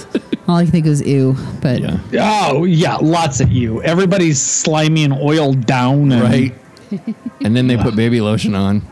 [0.50, 2.48] All I think was ew, but yeah.
[2.50, 3.80] Oh yeah, lots of you.
[3.82, 6.10] Everybody's slimy and oiled down.
[6.10, 6.54] And, Right.
[7.44, 8.82] and then they put baby lotion on.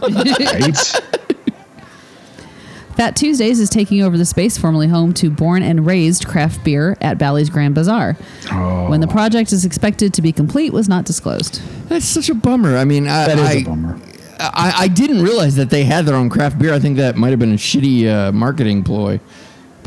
[0.00, 0.76] Right.
[2.96, 6.96] Fat Tuesdays is taking over the space formerly home to Born and Raised Craft Beer
[7.00, 8.14] at Bally's Grand Bazaar.
[8.88, 11.60] When the project is expected to be complete was not disclosed.
[11.88, 12.76] That's such a bummer.
[12.76, 14.00] I mean, I, that is I, a bummer.
[14.40, 16.72] I, I didn't realize that they had their own craft beer.
[16.74, 19.20] I think that might have been a shitty uh, marketing ploy.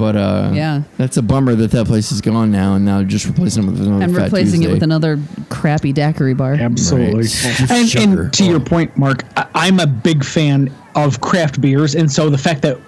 [0.01, 0.81] But uh, Yeah.
[0.97, 3.67] that's a bummer that that place is gone now, and now they're just replacing it
[3.67, 4.03] with another.
[4.05, 6.53] and Fat replacing it with another crappy daiquiri bar.
[6.55, 7.21] Absolutely.
[7.25, 7.71] Right.
[7.71, 12.11] And, and to your point, Mark, I, I'm a big fan of craft beers, and
[12.11, 12.79] so the fact that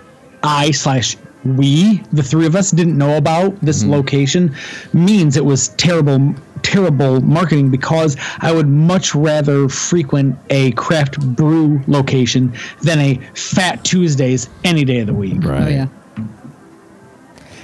[0.41, 4.56] I slash we, the three of us, didn't know about this location
[4.93, 11.80] means it was terrible, terrible marketing because I would much rather frequent a craft brew
[11.86, 15.43] location than a Fat Tuesdays any day of the week.
[15.43, 15.62] Right.
[15.62, 15.88] Oh yeah.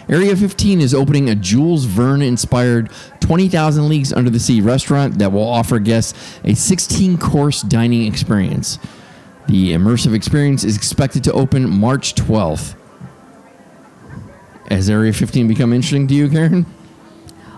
[0.09, 5.31] Area 15 is opening a Jules Verne inspired 20,000 Leagues Under the Sea restaurant that
[5.31, 8.79] will offer guests a 16 course dining experience.
[9.47, 12.75] The immersive experience is expected to open March 12th.
[14.69, 16.65] Has Area 15 become interesting to you, Karen?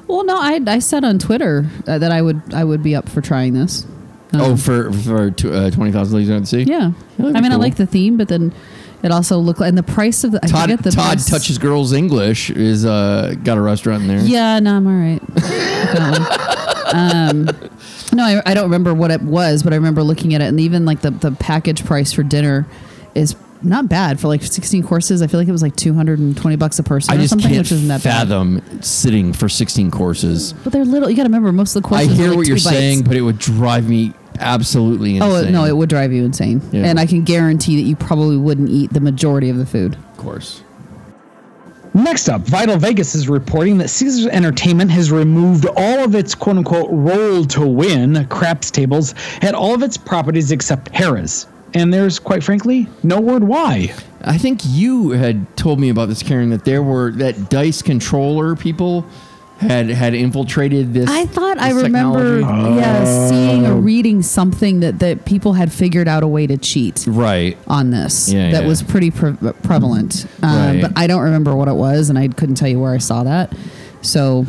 [0.07, 3.07] Well, no, I, I said on Twitter uh, that I would I would be up
[3.07, 3.85] for trying this.
[4.33, 6.63] Um, oh, for for uh, 20,000 Leagues Under the Sea?
[6.63, 6.91] yeah.
[7.17, 8.53] I mean, I like the theme, but then
[9.03, 11.29] it also looked like and the price of the I Todd, forget the Todd price.
[11.29, 14.19] touches girls English is uh, got a restaurant in there.
[14.21, 15.21] Yeah, no, I'm all right.
[16.93, 17.45] Um,
[18.13, 20.59] no, I, I don't remember what it was, but I remember looking at it, and
[20.59, 22.67] even like the the package price for dinner
[23.15, 25.21] is not bad for like 16 courses.
[25.21, 27.59] I feel like it was like 220 bucks a person I or just something, can't
[27.59, 28.27] which isn't that bad.
[28.27, 30.51] fathom sitting for 16 courses.
[30.53, 31.09] But they're little.
[31.09, 32.11] You got to remember, most of the I courses.
[32.11, 32.63] are hear like what you're bites.
[32.69, 35.55] saying, but it would drive me absolutely oh, uh, insane.
[35.55, 36.85] Oh no, it would drive you insane, Yeah.
[36.85, 39.95] and I can guarantee that you probably wouldn't eat the majority of the food.
[39.95, 40.63] Of course.
[41.93, 46.57] Next up, Vital Vegas is reporting that Caesars Entertainment has removed all of its quote
[46.57, 51.47] unquote roll to win craps tables at all of its properties except Harrah's.
[51.73, 53.93] And there's, quite frankly, no word why.
[54.23, 58.55] I think you had told me about this, Karen, that there were that dice controller
[58.55, 59.05] people
[59.61, 61.09] had had infiltrated this.
[61.09, 62.75] I thought I this remember, technology.
[62.79, 63.71] yeah, seeing Oh.
[63.71, 67.05] or reading something that that people had figured out a way to cheat.
[67.07, 67.57] Right.
[67.67, 68.67] on this Yeah, that yeah.
[68.67, 70.25] was pretty pre- prevalent.
[70.43, 70.81] Um, Right.
[70.81, 73.23] But I don't remember what it was, and I couldn't tell you where I saw
[73.23, 73.53] that.
[74.01, 74.45] So,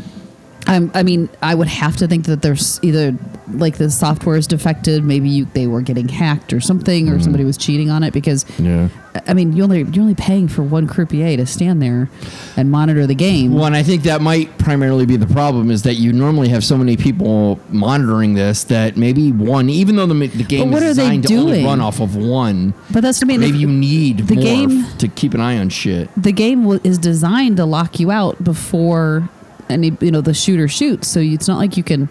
[0.66, 3.16] I'm, I mean, I would have to think that there's either
[3.48, 7.22] like the software is defective, maybe you, they were getting hacked or something, or mm-hmm.
[7.22, 8.44] somebody was cheating on it because.
[8.58, 8.88] Yeah.
[9.26, 12.08] I mean, you only you're only paying for one croupier to stand there
[12.56, 13.52] and monitor the game.
[13.52, 16.64] Well, and I think that might primarily be the problem is that you normally have
[16.64, 20.98] so many people monitoring this that maybe one, even though the, the game what is
[20.98, 23.40] are they designed to only run off of one, But that's what I mean.
[23.40, 26.08] maybe you need the more game- to keep an eye on shit.
[26.16, 29.28] the game w- is designed to lock you out before
[29.68, 32.08] any you know the shooter shoots so it's not like you can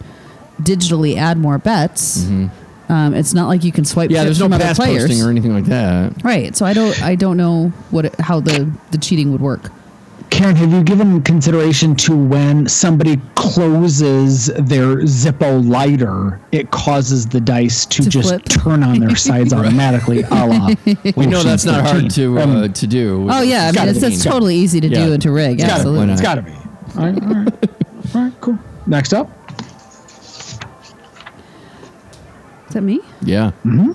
[0.62, 2.26] digitally add more bets
[2.90, 4.16] um, it's not like you can swipe Mm-hmm.
[4.16, 6.24] Yeah, there's no pass players posting or anything like that.
[6.24, 9.70] right so i don't i don't know what it, how the the cheating would work
[10.30, 17.42] Karen, have you given consideration to when somebody closes their Zippo lighter, it causes the
[17.42, 18.44] dice to, To just flip.
[18.46, 20.70] turn on their sides automatically, a la
[21.18, 23.28] We know that's not hard to uh, Um, to do.
[23.30, 25.06] oh yeah i mean it's, it's totally easy to Yeah.
[25.06, 26.54] do and to rig It's gotta, absolutely it's gotta be.
[26.98, 27.70] All right, all right.
[28.16, 28.60] all right, cool.
[28.88, 29.30] Next up.
[32.68, 33.52] is that me Yeah.
[33.66, 33.92] mm-hmm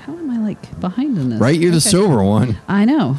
[0.00, 1.58] how am i like behind in this Right?
[1.58, 1.90] You're the Okay.
[1.90, 2.56] silver one.
[2.68, 3.16] i know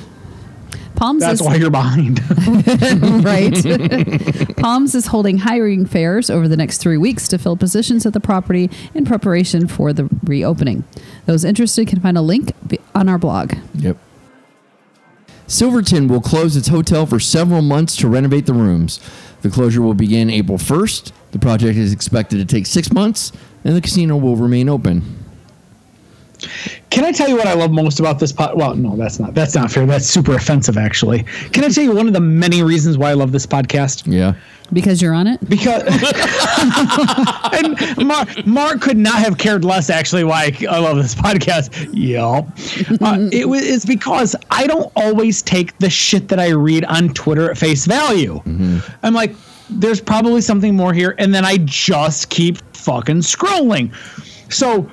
[0.95, 2.19] palms That's is why you're behind.
[3.24, 4.56] right?
[4.58, 8.19] Palms is holding hiring fairs over the next three weeks to fill positions at the
[8.19, 10.84] property in preparation for the reopening.
[11.26, 12.52] Those interested can find a link
[12.93, 13.54] on our blog.
[15.50, 19.00] Silverton will close its hotel for several months to renovate the rooms.
[19.42, 21.12] The closure will begin April 1st.
[21.32, 23.32] The project is expected to take six months,
[23.64, 25.26] and the casino will remain open.
[26.89, 28.58] Can I tell you what I love most about this pod?
[28.58, 29.34] Well, no, that's not.
[29.36, 29.86] That's not fair.
[29.86, 31.23] That's super offensive, actually.
[31.52, 34.12] Can I tell you one of the many reasons why I love this podcast?
[34.12, 34.34] Yeah.
[34.71, 35.39] Because you're on it?
[35.49, 35.82] Because
[37.54, 39.89] and Mark, Mark could not have cared less.
[39.89, 41.89] Actually, why I love this podcast.
[41.91, 43.63] Yep, uh, it was.
[43.63, 47.88] It's because I don't always take the shit that I read on Twitter at face
[47.88, 48.41] value.
[49.02, 49.36] I'm like,
[49.71, 53.91] there's probably something more here, and then I just keep fucking scrolling.
[54.54, 54.91] So,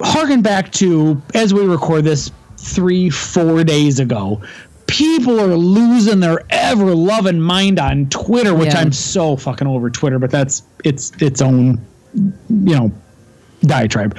[0.00, 4.40] harken back to as we record this three, four days ago.
[4.86, 8.80] People are losing their ever loving mind on Twitter, which Yeah.
[8.80, 11.80] I'm so fucking over Twitter, but that's its its own,
[12.14, 12.92] you know,
[13.62, 14.16] diatribe.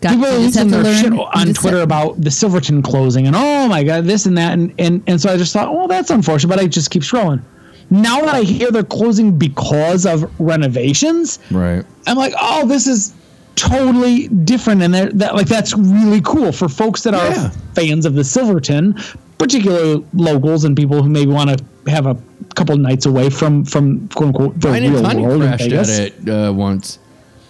[0.00, 2.30] Got- People are you just have losing their learn- shit on Twitter have- about the
[2.30, 5.52] Silverton closing and oh my god, this and that, and and and so I just
[5.52, 7.42] thought, well, that's unfortunate, but I just keep scrolling.
[7.90, 11.84] Now that I hear they're closing because of renovations, Right.
[12.06, 13.12] I'm like, oh, this is
[13.58, 17.50] totally different, and that, that like that's really cool for folks that are Yeah.
[17.74, 18.94] fans of the Silverton,
[19.38, 22.16] particularly locals and people who maybe want to have a
[22.54, 25.72] couple nights away from from quote unquote the I real and Connie world in crashed
[25.72, 26.98] at it uh, once.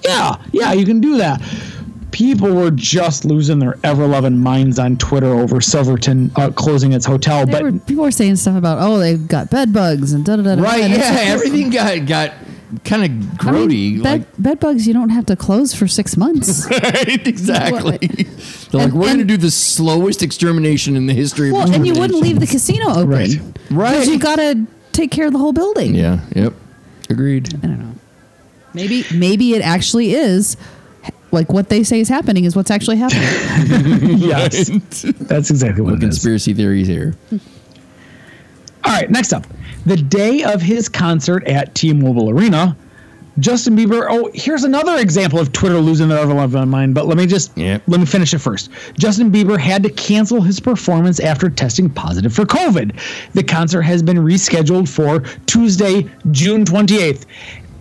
[0.05, 1.43] Yeah, yeah, you can do that.
[2.11, 7.05] people were just losing their ever loving minds on Twitter over Silverton uh, closing its
[7.05, 7.45] hotel.
[7.45, 10.37] They but were, people were saying stuff about oh they've got bed bugs and da
[10.37, 10.57] da da.
[10.57, 10.89] da, Right?
[10.89, 12.33] Yeah, everything got got
[12.85, 14.03] kind of I mean, grody.
[14.03, 16.67] bed, bed bugs you don't have to close for six months.
[16.71, 17.99] right, exactly.
[18.71, 21.87] They're like, we're going to do the slowest extermination in the history of well, and
[21.87, 23.41] you wouldn't leave the casino open, Right.
[23.71, 23.93] Right.
[23.93, 25.95] Because you got to take care of the whole building.
[25.95, 26.21] Yeah.
[26.35, 26.53] Yep.
[27.11, 27.55] Agreed.
[27.55, 27.95] I don't know.
[28.75, 30.57] Maybe maybe it actually is
[31.33, 34.19] like what they say is happening is what's actually happening.
[34.19, 34.69] yes,
[35.21, 36.09] that's exactly what No it is.
[36.17, 37.15] conspiracy theories here.
[38.85, 39.47] All right, next up.
[39.89, 42.77] The day of his concert at T Mobile Arena,
[43.39, 44.07] Justin Bieber.
[44.11, 47.57] Oh, here's another example of Twitter losing their ever loving mind, but let me just
[47.57, 47.83] Yep.
[47.87, 48.69] let me finish it first.
[48.99, 52.99] Justin Bieber had to cancel his performance after testing positive for COVID.
[53.35, 57.25] The concert has been rescheduled for Tuesday, June 28th.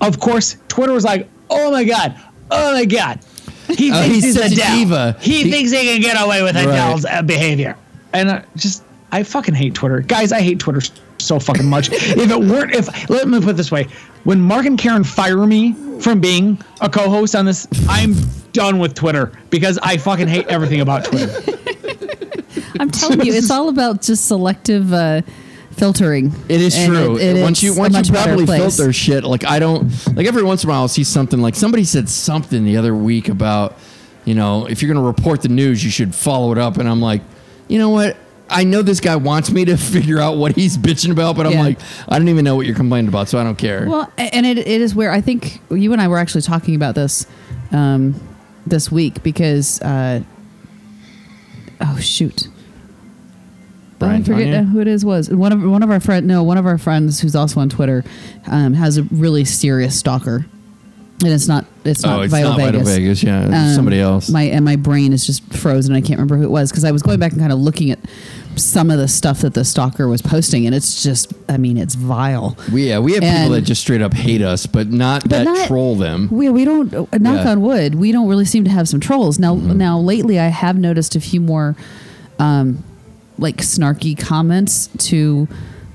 [0.01, 2.15] Of course, Twitter was like, oh my God,
[2.51, 3.19] oh my God.
[3.67, 5.17] He Oh, thinks he's he's, a diva.
[5.19, 6.67] He, He- thinks he can get away with Right.
[6.67, 7.75] Adele's uh, behavior.
[8.13, 9.99] And uh, just, I fucking hate Twitter.
[9.99, 10.81] Guys, I hate Twitter
[11.19, 11.89] so fucking much.
[11.91, 13.87] if it weren't, if, let me put it this way
[14.23, 18.13] when Mark and Karen fire me from being a co host on this, I'm
[18.53, 21.33] done with Twitter because I fucking hate everything about Twitter.
[22.79, 25.21] I'm telling you, it's all about just selective uh,
[25.71, 26.33] filtering.
[26.49, 27.17] It is And true.
[27.17, 29.89] it- it once you is a once you better properly filter shit, like I don't
[30.15, 32.95] like every once in a while I'll see something like somebody said something the other
[32.95, 33.77] week about,
[34.25, 36.77] you know, if you're gonna report the news, you should follow it up.
[36.77, 37.21] And I'm like,
[37.67, 38.17] you know what?
[38.49, 41.53] I know this guy wants me to figure out what he's bitching about, but I'm
[41.53, 41.61] Yeah.
[41.61, 43.85] like, I don't even know what you're complaining about, so I don't care.
[43.87, 46.95] Well, and it, it is where I think you and I were actually talking about
[46.95, 47.25] this
[47.71, 48.15] um,
[48.65, 50.21] this week because uh,
[51.81, 52.47] oh shoot.
[53.99, 54.63] Brian I forget Tanya?
[54.63, 55.03] who it is.
[55.03, 56.27] Was one of one of our friend?
[56.27, 58.03] No, one of our friends who's also on Twitter
[58.45, 60.45] um, has a really serious stalker,
[61.23, 62.81] and it's not it's not oh, it's Vital not Vegas.
[62.83, 64.29] Vital Vegas, yeah, it's Um, somebody else.
[64.29, 65.95] My and my brain is just frozen.
[65.95, 67.89] I can't remember who it was because I was going back and kind of looking
[67.89, 67.97] at
[68.57, 71.95] some of the stuff that the stalker was posting, and it's just, I mean, it's
[71.95, 72.57] vile.
[72.73, 75.43] we, yeah, we have people that just straight up hate us, but not But that
[75.45, 76.27] not- troll them.
[76.31, 77.19] We we don't uh, knock Yeah.
[77.39, 77.47] Mm-hmm.
[77.47, 77.95] on wood.
[77.95, 79.55] We don't really seem to have some trolls now.
[79.55, 81.75] Now lately, I have noticed a few more,
[82.39, 82.83] um,
[83.37, 85.47] like snarky comments to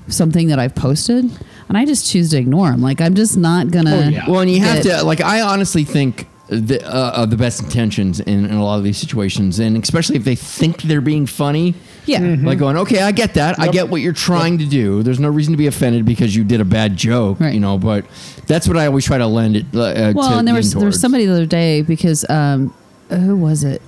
[0.07, 1.25] something that I've posted,
[1.69, 2.81] and I just choose to ignore them.
[2.81, 3.95] Like I'm just not gonna.
[3.95, 4.29] Oh, yeah.
[4.29, 5.21] Well, and you have to like.
[5.21, 8.97] I honestly think the, uh, of the best intentions in, in a lot of these
[8.97, 11.73] situations, and especially if they think they're being funny.
[12.05, 12.19] Yeah.
[12.19, 12.45] Mm-hmm.
[12.45, 13.57] Like going, okay, I get that.
[13.59, 15.03] I get what you're trying to do.
[15.03, 17.53] There's no reason to be offended because you did a bad joke, Right.
[17.53, 17.77] you know.
[17.77, 18.05] But
[18.45, 19.65] that's what I always try to lend it.
[19.73, 22.73] Uh, Well, to and there lean was there was somebody the other day because um,
[23.09, 23.81] who was it?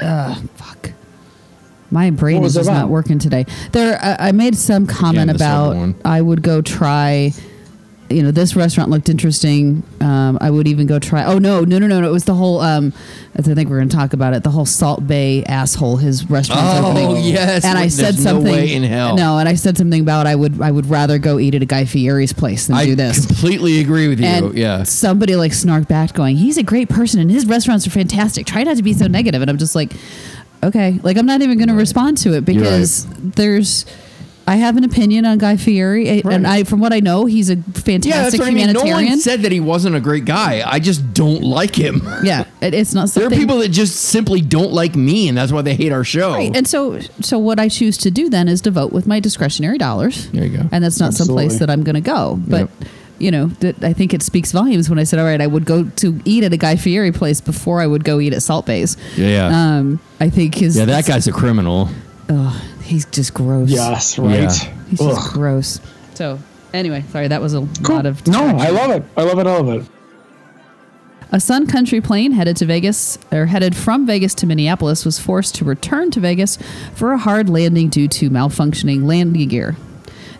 [0.00, 0.92] Uh, fuck.
[1.90, 3.46] My brain is was it just not working today.
[3.72, 5.94] There, I I made some comment Again, about.
[6.04, 7.32] I would go try.
[8.10, 9.84] You know, this restaurant looked interesting.
[10.00, 11.24] Um, I would even go try.
[11.24, 12.00] Oh no, no, no, no!
[12.00, 12.08] no.
[12.08, 12.60] It was the whole.
[12.60, 12.92] Um,
[13.36, 14.42] I think we're going to talk about it.
[14.42, 15.96] The whole Salt Bae asshole.
[15.96, 16.60] His restaurant.
[16.62, 17.24] Oh, opening.
[17.24, 17.64] yes.
[17.64, 18.52] And I said there's no something.
[18.52, 19.16] way in hell.
[19.16, 21.66] No, and I said something about I would I would rather go eat at a
[21.66, 23.24] Guy Fieri's place than I do this.
[23.24, 24.26] I completely agree with you.
[24.26, 24.82] And yeah.
[24.82, 28.44] somebody like snarked back, going, "He's a great person, and his restaurants are fantastic.
[28.46, 29.92] Try not to be so negative." And I'm just like,
[30.64, 33.86] okay, like I'm not even going to respond to it because there's.
[34.50, 37.50] I have an opinion on Guy Fieri, a- and I, from what I know, he's
[37.50, 38.72] a Yeah, that's fantastic what I mean.
[38.72, 40.62] No one said that he wasn't a great guy.
[40.66, 42.02] I just don't like him.
[42.24, 45.38] yeah, it, it's not Something, There are people that just simply don't like me, and
[45.38, 46.32] that's why they hate our show.
[46.32, 46.54] Right.
[46.54, 49.78] And so, so what I choose to do then is to vote with my discretionary
[49.78, 50.28] dollars.
[50.30, 50.68] There you go.
[50.72, 52.36] And that's not some place that I'm going to go.
[52.48, 52.70] But, Yep.
[53.20, 55.64] you know, that I think it speaks volumes when I said, all right, I would
[55.64, 58.66] go to eat at a Guy Fieri place before I would go eat at Salt
[58.66, 58.96] Bae's.
[59.16, 59.76] Yeah, yeah.
[59.78, 60.76] Um, I think his.
[60.76, 61.88] yeah, that guy's a criminal.
[62.28, 63.70] Ugh, he's just gross.
[63.70, 64.40] yes, right.
[64.40, 64.50] Yeah.
[64.88, 65.80] He's just gross.
[66.14, 66.38] So,
[66.74, 67.96] anyway, sorry, that was a Cool.
[67.96, 68.26] lot of.
[68.26, 69.02] No, I love it.
[69.16, 69.46] I love it.
[69.46, 69.86] I love it.
[71.32, 75.54] A Sun Country plane headed to Vegas or headed from Vegas to Minneapolis was forced
[75.56, 76.58] to return to Vegas
[76.94, 79.76] for a hard landing due to malfunctioning landing gear.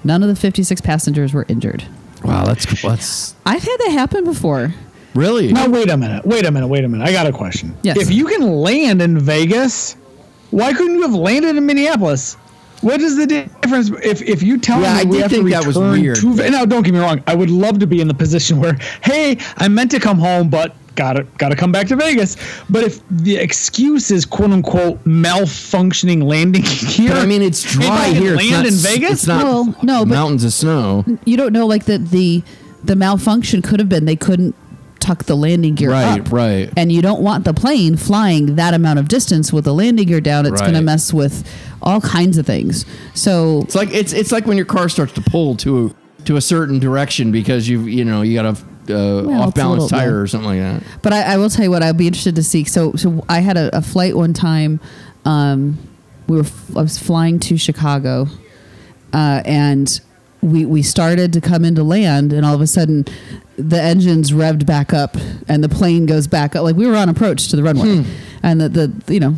[0.03, 1.85] None of the 56 passengers were injured.
[2.25, 4.75] Wow, that's that's I've had that happen before.
[5.15, 5.53] really.
[5.53, 6.27] Now wait a minute.
[6.27, 6.67] Wait a minute.
[6.67, 7.07] Wait a minute.
[7.09, 7.75] I got a question.
[7.83, 7.97] Yes.
[7.97, 9.95] If you can land in Vegas,
[10.51, 12.35] why couldn't you have landed in Minneapolis?
[12.83, 15.45] What is the difference if, if you tell Yeah, me I we did have think
[15.45, 16.17] to that was return weird.
[16.17, 18.59] to Ve- now don't get me wrong, I would love to be in the position
[18.59, 22.37] where hey, I meant to come home but gotta gotta come back to Vegas.
[22.71, 26.63] But if the excuse is quote unquote malfunctioning landing
[26.97, 28.35] gear, But I mean, it's if I dry can here.
[28.35, 29.11] It's Land not, in Vegas?
[29.13, 31.05] It's not Well, no, but- mountains of snow.
[31.27, 32.43] You don't know like that the
[32.83, 34.55] the malfunction could have been they couldn't
[35.11, 36.31] tuck the landing gear Right, up.
[36.33, 36.73] right.
[36.77, 40.21] And you don't want the plane flying that amount of distance with the landing gear
[40.21, 40.47] down.
[40.47, 41.47] It's going to mess with
[41.83, 42.85] all kinds of things.
[43.15, 45.95] So It's like it's it's like when your car starts to pull to
[46.27, 48.63] to a certain direction because you've you know you got to
[48.95, 50.17] uh, Well, off balance little- tire yeah.
[50.17, 50.83] or something like that.
[51.03, 52.65] But I, I will tell you what I'd be interested to see.
[52.65, 54.81] So, so I had a, a flight one time.
[55.25, 55.79] Um,
[56.29, 58.27] we were f- I was flying to Chicago,
[59.13, 60.01] uh, and
[60.43, 63.05] we we started to come into land, and all of a sudden,
[63.63, 65.17] the engines revved back up,
[65.49, 66.63] and the plane goes back up.
[66.65, 68.05] Like we were on approach to the runway,
[68.43, 69.35] and the, the you know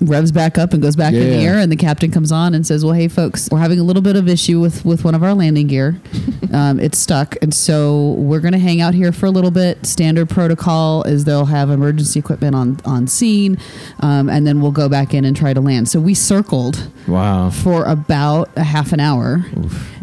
[0.00, 2.64] revs back up and goes back in the air and the captain comes on and
[2.64, 5.22] says well hey folks we're having a little bit of issue with with one of
[5.24, 6.00] our landing gear.
[6.50, 7.36] Um, it's stuck.
[7.42, 9.84] And so we're going to hang out here for a little bit.
[9.84, 13.58] Standard protocol is they'll have emergency equipment on on scene
[14.00, 15.90] um, and then we'll go back in and try to land.
[15.90, 17.50] So we circled Wow.
[17.50, 19.44] for about a half an hour.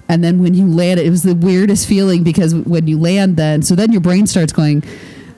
[0.08, 3.62] And then when you land, it was the weirdest feeling because when you land, then
[3.64, 4.84] so then your brain starts going,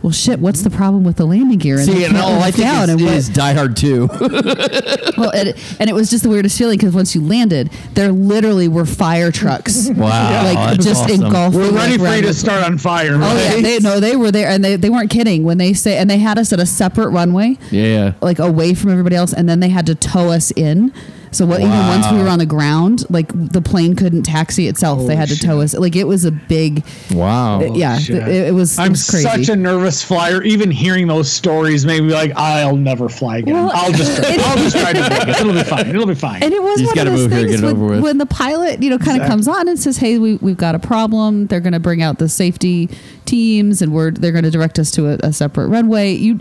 [0.01, 2.47] "Well, shit, what's the problem with the landing gear?" And See, they and all I
[2.47, 4.07] lift think down, is, and what- is Die Hard 2.
[5.17, 8.67] well, and, and it was just the weirdest feeling because once you landed, there literally
[8.67, 11.25] were fire trucks, Wow, like that's just awesome.
[11.25, 11.59] engulfing.
[11.61, 13.15] We're ready like, for you to start on fire.
[13.15, 15.97] Oh yeah, they no, they were there, and they, they weren't kidding when they say,
[15.97, 18.13] and they had us at a separate runway, yeah.
[18.21, 20.91] like away from everybody else, and then they had to tow us in.
[21.31, 21.59] So what?
[21.59, 25.05] Even once we were on the ground, like the plane couldn't taxi itself.
[25.07, 25.73] they had to tow us.
[25.73, 26.83] Like it was a big.
[27.11, 27.61] Wow.
[27.61, 28.79] Yeah, th- it, it was.
[28.79, 29.27] I'm was crazy.
[29.27, 30.41] such a nervous flyer.
[30.43, 33.53] Even hearing those stories made me like, I'll never fly again.
[33.55, 35.37] Well, I'll just, it- I'll just try to Vegas.
[35.37, 35.41] it.
[35.41, 35.87] It'll be fine.
[35.87, 36.43] It'll be fine.
[36.43, 38.01] and it was You one of gotta those move here, things get when, over with.
[38.03, 40.75] when the pilot, you know, kind of comes on and says, "Hey, we, we've got
[40.75, 41.47] a problem.
[41.47, 42.89] They're going to bring out the safety
[43.25, 46.39] teams, and we're they're going to direct us to a, a separate runway." You,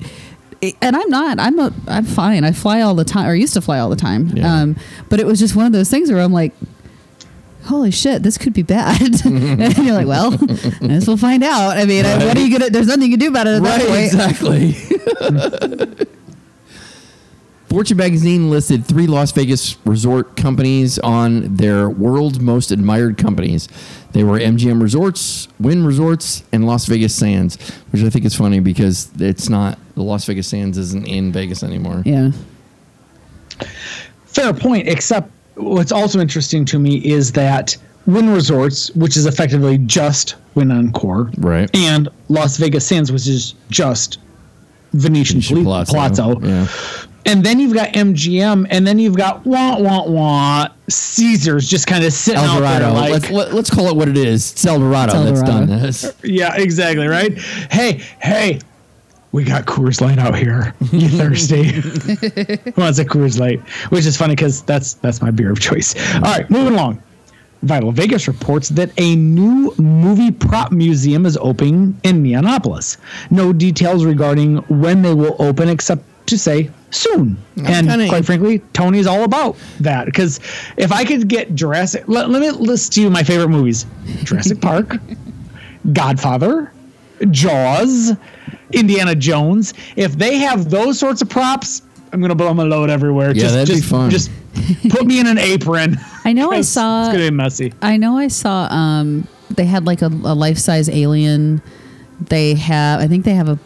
[0.81, 1.39] and I'm not.
[1.39, 1.73] I'm a.
[1.89, 2.45] I'm fine.
[2.45, 4.29] I fly all the time, or used to fly all the time.
[4.29, 4.63] Yeah.
[4.63, 4.77] Um,
[5.09, 6.55] but it was just one of those things where I'm like.
[7.65, 8.23] Holy shit!
[8.23, 12.07] This could be bad, and you're like, "Well, I guess we'll find out." I mean,
[12.07, 12.71] I- what are you gonna?
[12.71, 14.05] There's nothing you can do about it at that Right, point.
[14.07, 14.77] exactly.
[17.69, 23.69] Fortune magazine listed three Las Vegas resort companies on their world's most admired companies.
[24.13, 27.57] They were MGM Resorts, Wynn Resorts, and Las Vegas Sands,
[27.91, 31.63] which I think is funny because it's not the Las Vegas Sands isn't in Vegas
[31.63, 32.03] anymore.
[32.07, 32.31] Yeah.
[34.27, 39.79] Fair point, except what's also interesting to me is that Wynn Resorts, which is effectively
[39.79, 41.75] just Wynn Encore, Right.
[41.77, 44.19] and Las Vegas Sands, which is just
[44.93, 46.47] Venetian, Venetian Pla- Palazzo, Palazzo.
[46.47, 46.67] yeah.
[47.27, 52.05] And then you've got MGM, and then you've got wah wah wah Caesars just kind
[52.05, 54.53] of sitting El out there like, let's, let, us call it what it is.
[54.53, 56.15] It's Eldorado It's El that's done this.
[56.23, 57.37] yeah, exactly right.
[57.71, 58.61] Hey, hey,
[59.33, 60.75] we got Coors Light out here.
[60.93, 61.65] You thirsty?
[61.65, 63.61] Who wants a Coors Light?
[63.91, 65.95] Which is funny because that's that's my beer of choice.
[66.17, 67.03] All right, moving along.
[67.63, 72.99] Vital Vegas reports that a new movie prop museum is opening in Neonopolis.
[73.31, 77.37] No details regarding when they will open, except to say soon.
[77.57, 80.41] and kinda- quite frankly, Tony's all about that because
[80.77, 83.87] if I could get Jurassic, let, let me list to you my favorite movies:
[84.25, 84.97] Jurassic Park,
[85.93, 86.73] Godfather,
[87.31, 88.13] Jaws,
[88.73, 89.75] Indiana Jones.
[89.97, 91.83] If they have those sorts of props,
[92.13, 93.29] I'm gonna blow my load everywhere.
[93.33, 94.11] Yeah, just, that'd be fun.
[94.11, 94.31] Just
[94.91, 95.97] put me in an apron.
[96.25, 97.03] I know I saw.
[97.07, 97.73] It's gonna be messy.
[97.83, 101.63] I know I saw um they had like a, a life size alien.
[102.21, 103.59] They have I think they have a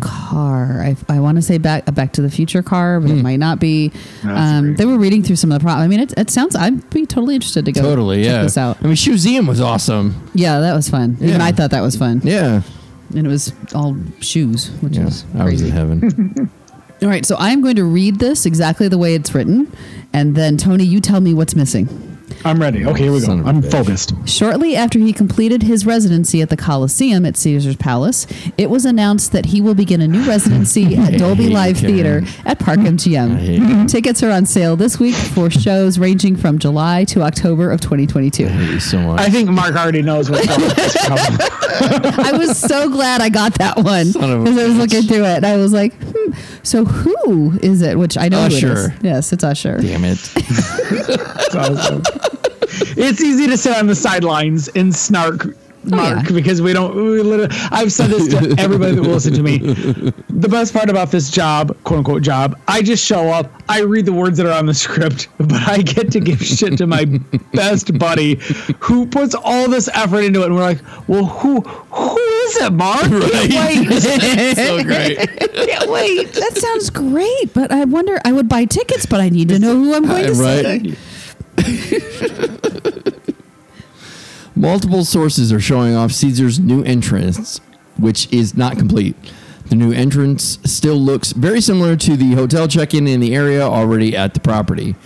[0.00, 0.80] car.
[0.82, 3.36] I, I want to say back a Back to the Future car, but it might
[3.38, 3.92] not be.
[4.24, 5.78] Um, they were reading through some of the prop.
[5.78, 6.54] I mean, it, it sounds.
[6.56, 8.42] I'd be totally interested to go Totally, check yeah.
[8.42, 8.78] this out.
[8.78, 10.30] I mean, Museum was awesome.
[10.34, 11.16] Yeah, that was fun.
[11.20, 11.44] Even Yeah.
[11.44, 12.20] I thought that was fun.
[12.24, 12.62] Yeah.
[13.14, 15.66] And it was all shoes, which Yeah, was I was crazy.
[15.66, 16.50] in heaven.
[17.02, 19.72] All right, so I'm going to read this exactly the way it's written,
[20.12, 21.88] and then Tony, you tell me what's missing.
[22.44, 22.84] I'm ready.
[22.86, 23.26] Okay, here we go.
[23.26, 23.70] Son of a I'm bitch.
[23.70, 24.12] focused.
[24.26, 28.26] Shortly after he completed his residency at the Coliseum at Caesar's Palace,
[28.56, 32.58] it was announced that he will begin a new residency at Dolby Live Theater at
[32.58, 33.88] Park MGM.
[33.90, 38.46] Tickets are on sale this week for shows ranging from July to October of 2022.
[38.46, 39.20] Thank you so much.
[39.20, 41.38] I think Mark already knows what's going on.
[42.26, 45.02] I was so glad I got that one Son of a because I was looking
[45.02, 45.36] through it.
[45.36, 45.92] And I was like,
[46.62, 47.98] so who is it?
[47.98, 48.90] Which I know who it is.
[49.02, 49.78] Yes, it's Usher.
[49.78, 50.18] Damn it.
[52.96, 55.46] it's easy to sit on the sidelines and snark
[55.84, 56.32] Mark Oh, yeah.
[56.32, 56.94] because we don't.
[56.94, 59.58] We literally, I've said this to everybody that will listen to me.
[59.58, 64.04] The best part about this job, quote unquote job, I just show up, I read
[64.06, 67.04] the words that are on the script, but I get to give shit to my
[67.54, 68.34] best buddy
[68.78, 70.46] who puts all this effort into it.
[70.46, 73.00] And we're like, well, who who is it, Mark?
[73.02, 74.00] Can't wait.
[74.56, 75.18] so great.
[75.18, 76.32] Can't wait.
[76.34, 78.20] That sounds great, but I wonder.
[78.24, 80.96] I would buy tickets, but I need to know who I'm going to Right.
[80.96, 80.96] see.
[84.56, 87.60] Multiple sources are showing off Caesar's new entrance,
[87.98, 89.16] which is not complete.
[89.66, 94.16] The new entrance still looks very similar to the hotel check-in in the area already
[94.16, 94.96] at the property.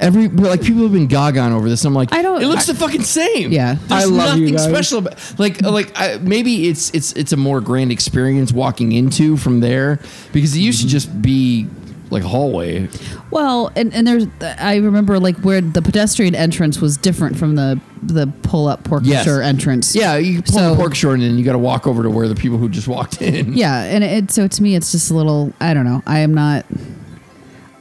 [0.00, 1.84] Every like people have been gaga on over this.
[1.84, 3.52] I'm like, I don't- It looks I- the fucking same.
[3.52, 3.74] Yeah.
[3.86, 4.64] there's I love you nothing guys.
[4.64, 4.98] special.
[4.98, 9.60] About, like like I, maybe it's it's it's a more grand experience walking into from
[9.60, 10.00] there
[10.32, 10.88] because it used Mm-hmm.
[10.88, 11.68] to just be
[12.14, 12.88] like hallway.
[13.30, 17.78] Well, and, and there's I remember like where the pedestrian entrance was different from the
[18.02, 19.24] the pull up pork Yes.
[19.24, 19.94] sure entrance.
[19.94, 22.28] Yeah, you pull So- the porte-cochere and then you got to walk over to where
[22.28, 23.52] the people who just walked in.
[23.54, 26.02] Yeah, and it so to me it's just a little I don't know.
[26.06, 26.64] I am not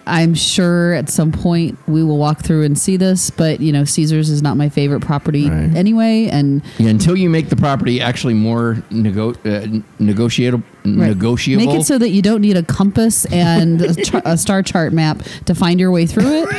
[0.06, 3.86] I'm sure at some point we will walk through and see this, but you know,
[3.86, 5.76] Caesars is not my favorite property Right.
[5.76, 9.68] anyway and Yeah, until you make the property actually more nego- uh,
[10.00, 11.08] negotiable, Right.
[11.10, 11.66] negotiable.
[11.66, 14.92] Make it so that you don't need a compass and a, char- a star chart
[14.94, 16.50] map to find your way through it.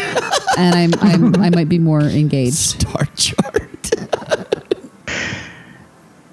[0.57, 2.55] And I'm, I'm I might be more engaged.
[2.55, 3.91] star chart.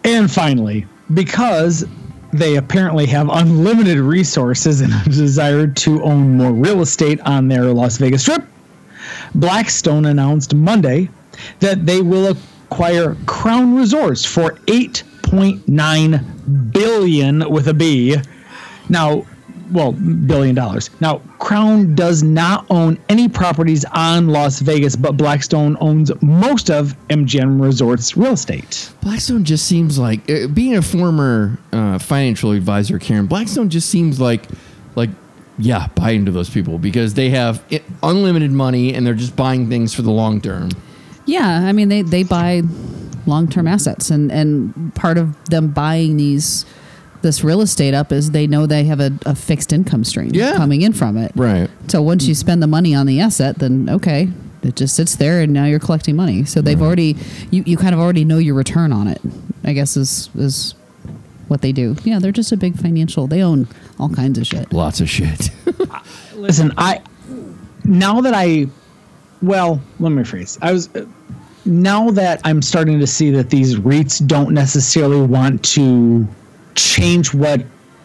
[0.03, 1.85] And finally, because
[2.33, 7.65] they apparently have unlimited resources and a desire to own more real estate on their
[7.65, 8.43] Las Vegas Strip,
[9.35, 11.09] Blackstone announced Monday
[11.59, 12.35] that they will
[12.71, 18.15] acquire Crown Resorts for 8.9 billion with a B.
[18.89, 19.25] Now,
[19.71, 20.89] well, billion dollars.
[20.99, 26.95] Now, Crown does not own any properties on Las Vegas, but Blackstone owns most of
[27.09, 28.91] MGM Resorts real estate.
[29.01, 33.27] Blackstone just seems like uh, being a former uh, financial advisor, Karen.
[33.27, 34.43] Blackstone just seems like,
[34.95, 35.09] like,
[35.57, 37.63] yeah, buy into those people because they have
[38.03, 40.69] unlimited money and they're just buying things for the long term.
[41.25, 42.63] Yeah, I mean they they buy
[43.25, 46.65] long term assets, and and part of them buying these
[47.21, 50.55] this real estate up is they know they have a, a fixed income stream Yeah.
[50.55, 51.31] coming in from it.
[51.35, 51.69] Right.
[51.87, 54.29] So once you spend the money on the asset, then okay,
[54.63, 56.45] it just sits there, and now you're collecting money.
[56.45, 57.15] So they've already
[57.51, 59.21] you, you kind of already know your return on it.
[59.63, 60.73] I guess is is
[61.47, 61.95] what they do.
[62.03, 63.27] Yeah, they're just a big financial.
[63.27, 63.67] They own
[63.99, 64.71] all kinds of shit.
[64.73, 65.49] Lots of shit.
[66.35, 67.01] Listen, I
[67.83, 68.67] now that I
[69.41, 70.57] well, let me rephrase.
[70.61, 70.89] I was
[71.65, 76.27] now that I'm starting to see that these REITs don't necessarily want to
[76.75, 77.63] change what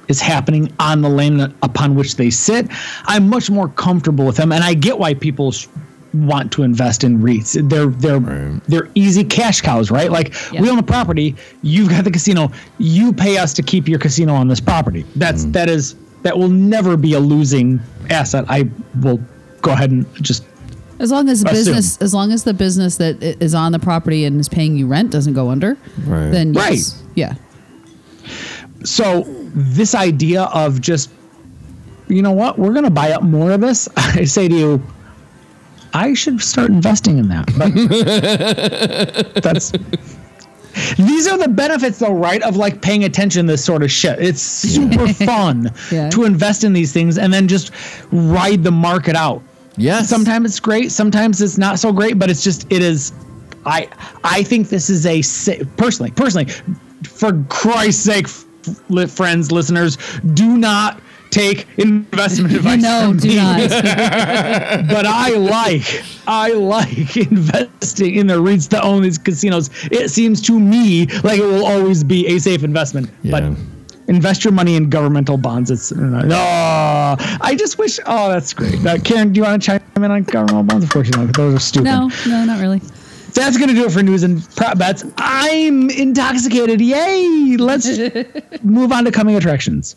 [0.08, 2.68] is happening on the land upon which they sit,
[3.06, 5.66] I'm much more comfortable with them, and I get why people sh-
[6.14, 7.68] want to invest in REITs.
[7.68, 8.60] They're they're Right.
[8.68, 10.10] they're easy cash cows, right?
[10.10, 10.62] Like Yeah.
[10.62, 14.34] we own the property, you've got the casino, you pay us to keep your casino
[14.34, 15.04] on this property.
[15.16, 15.52] That's mm.
[15.52, 18.44] that is that will never be a losing asset.
[18.48, 18.68] I
[19.02, 19.20] will
[19.62, 20.44] go ahead and just
[20.98, 21.74] As long as the Assume.
[21.74, 24.76] business, as long as the business that i- is on the property and is paying
[24.78, 26.30] you rent doesn't go under, Right.
[26.30, 26.64] then yes.
[26.70, 26.94] Right.
[27.16, 27.34] yeah.
[28.84, 29.24] So
[29.54, 31.10] this idea of just
[32.08, 34.82] you know what we're going to buy up more of this i say to you
[35.94, 37.46] i should start investing in that.
[37.58, 37.72] But
[39.42, 39.72] that's
[40.98, 44.18] these are the benefits though right of like paying attention to this sort of shit.
[44.20, 46.10] It's super fun Yeah.
[46.10, 47.70] to invest in these things and then just
[48.12, 49.42] ride the market out.
[49.78, 53.12] Yeah sometimes it's great sometimes it's not so great but it's just it is
[53.66, 53.88] i
[54.24, 55.22] i think this is a
[55.76, 56.50] personally personally
[57.04, 58.45] for christ's sake f- li-
[59.08, 59.96] friends listeners
[60.34, 61.00] do not
[61.30, 63.36] take investment advice no, from do me.
[63.36, 63.58] not.
[64.88, 70.40] but i like i like investing in the REITs that own these casinos it seems
[70.42, 73.40] to me like it will always be a safe investment Yeah.
[73.40, 73.58] but
[74.08, 75.68] invest your money in governmental bonds.
[75.68, 76.36] It's no.
[76.38, 77.98] I just wish.
[78.06, 78.86] Oh, that's great.
[78.86, 80.84] Uh, Karen, do you want to chime in on governmental bonds?
[80.84, 81.34] Of course you don't.
[81.36, 81.86] Those are stupid.
[81.86, 82.80] no, no, not really.
[83.36, 85.04] That's gonna do it for news and prop bets.
[85.18, 86.80] I'm intoxicated.
[86.80, 87.56] Yay!
[87.58, 87.86] Let's
[88.62, 89.94] move on to coming attractions.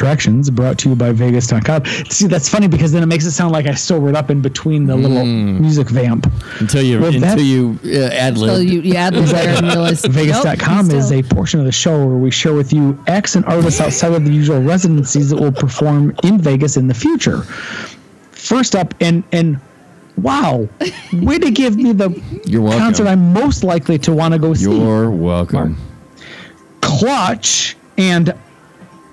[0.00, 1.84] Attractions brought to you by Vegas.com.
[2.08, 4.86] See, that's funny because then it makes it sound like I sobered up in between
[4.86, 6.26] the little music vamp.
[6.58, 8.66] until you Well, until that- you uh, ad So lib.
[8.68, 12.16] you, you add this there and Vegas.com nope, is a portion of the show where
[12.16, 16.14] we share with you acts and artists outside of the usual residencies that will perform
[16.24, 17.42] in Vegas in the future.
[18.32, 19.58] First up, and and
[20.16, 20.66] wow,
[21.12, 22.08] way to give me the
[22.46, 24.62] You're concert I'm most likely to want to go see.
[24.70, 25.76] You're welcome.
[26.80, 28.32] Clutch and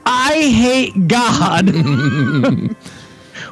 [0.10, 2.76] I hate God.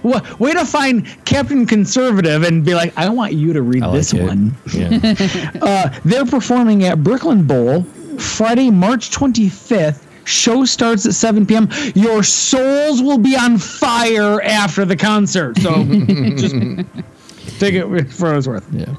[0.03, 3.91] Wa- Way to find Captain Conservative and be like, I want you to read like
[3.93, 4.23] this it.
[4.23, 4.55] one.
[4.73, 5.15] Yeah.
[5.61, 7.83] Uh, they're performing at Brooklyn Bowl
[8.19, 10.03] Friday, March 25th.
[10.25, 11.69] Show starts at 7 p.m.
[11.95, 15.57] Your souls will be on fire after the concert.
[15.59, 15.83] So
[16.35, 16.55] just
[17.59, 18.67] take it for what it's worth.
[18.71, 18.95] yeah.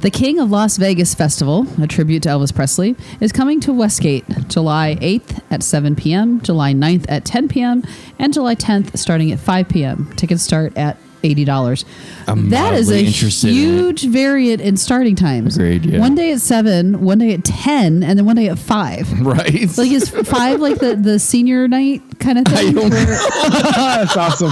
[0.00, 4.24] The King of Las Vegas Festival, a tribute to Elvis Presley, is coming to Westgate
[4.48, 7.82] July 8th at 7 p.m., July 9th at 10 p.m.,
[8.18, 10.10] and July 10th starting at 5 p.m.
[10.16, 11.84] Tickets start at eighty dollars.
[12.26, 15.54] I'm That is a mildly interested in huge variant in starting times.
[15.56, 15.98] Agreed, yeah.
[16.00, 19.06] One day at seven, one day at ten, and then one day at five.
[19.20, 19.68] Right.
[19.76, 22.72] Like is five like the the senior night kind of thing?
[22.74, 24.50] don't where- That's awesome.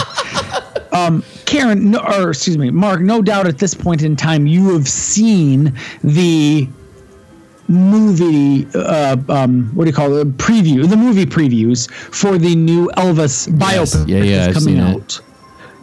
[1.06, 3.00] Um, Karen, no, or excuse me, Mark.
[3.00, 5.72] No doubt at this point in time, you have seen
[6.04, 6.68] the
[7.68, 8.66] movie.
[8.74, 10.36] Uh, um, what do you call it?
[10.36, 10.88] Preview.
[10.88, 14.94] The movie previews for the new Elvis biopic Yeah, yeah, that's I've coming seen it.
[14.94, 15.20] out.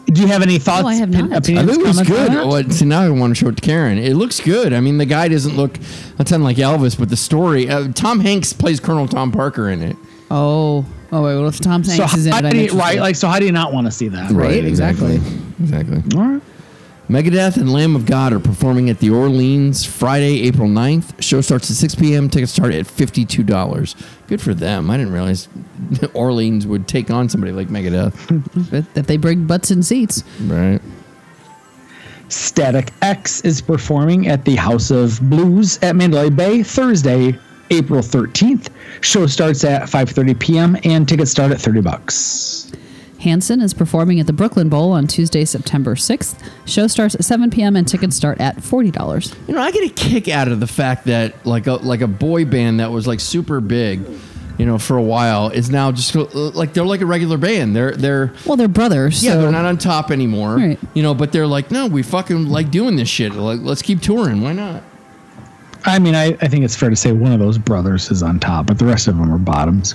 [0.07, 0.84] Do you have any thoughts?
[0.84, 1.38] Oh, I have opin- not.
[1.39, 2.38] opinions, I think it was comments on good.
[2.38, 2.47] that?
[2.47, 3.97] Well, see, now I want to show it to Karen.
[3.97, 4.72] It looks good.
[4.72, 5.80] I mean, the guy doesn't look
[6.20, 7.68] a ton like Elvis, but the story.
[7.68, 9.97] Uh, Tom Hanks plays Colonel Tom Parker in it.
[10.30, 10.86] oh,
[11.18, 11.36] oh wait.
[11.36, 12.80] Well, if Tom Hanks So is in how it, I'm you, interested.
[12.80, 14.32] right, like so, how do you not want to see that?
[14.32, 15.16] Right, exactly.
[15.59, 16.03] Exactly.
[16.16, 16.41] All right.
[17.09, 21.22] Megadeth and Lamb of God are performing at the Orleans Friday, April 9th.
[21.22, 22.30] Show starts at 6 p.m.
[22.32, 23.95] Tickets start at $52.
[24.28, 24.89] Good for them.
[24.89, 25.47] I didn't realize
[26.16, 28.74] Orleans would take on somebody like Megadeth.
[28.74, 30.24] If- if they bring butts and seats.
[30.45, 30.82] right.
[32.30, 37.38] Static X is performing at the House of Blues at Mandalay Bay Thursday,
[37.72, 38.70] April 13th.
[39.01, 40.78] Show starts at 5:30 p.m.
[40.84, 42.72] and tickets start at 30 bucks.
[43.20, 46.36] Hanson is performing at the Brooklyn Bowl on Tuesday, September 6th.
[46.68, 47.76] Show starts at 7 p.m.
[47.76, 49.36] and tickets start at $40.
[49.47, 52.07] You know, I get a kick out of the fact that like a like a
[52.07, 54.01] boy band that was like super big,
[54.59, 57.76] you know, for a while is now just uh, like they're like a regular band.
[57.76, 59.24] They're they're Well, they're brothers.
[59.24, 60.57] yeah, so they're not on top anymore.
[60.57, 60.80] Right.
[60.93, 63.34] You know, but they're like, no, we fucking like doing this shit.
[63.34, 64.41] Like, let's keep touring.
[64.41, 64.84] Why not?
[65.88, 68.39] I mean, I, I think it's fair to say one of those brothers is on
[68.39, 69.93] top, but the rest of them are bottoms.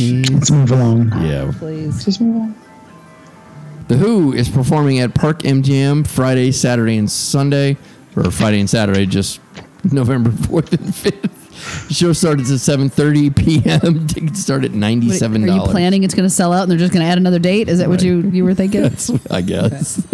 [0.00, 1.08] Let's move along.
[1.22, 1.52] Yeah.
[1.58, 2.04] Please.
[2.04, 2.54] Just move on.
[3.88, 7.76] The Who is performing at Park MGM Friday, Saturday, and Sunday,
[8.16, 9.40] or Friday and Saturday, just
[9.90, 11.88] November fourth and fifth.
[11.88, 14.06] The show starts at seven thirty p.m.
[14.08, 16.78] Tickets start at ninety Wait, Are you planning it's going to sell out and they're
[16.78, 17.68] just going to add another date?
[17.68, 18.84] Is that what you, you were thinking?
[19.30, 20.06] I guess.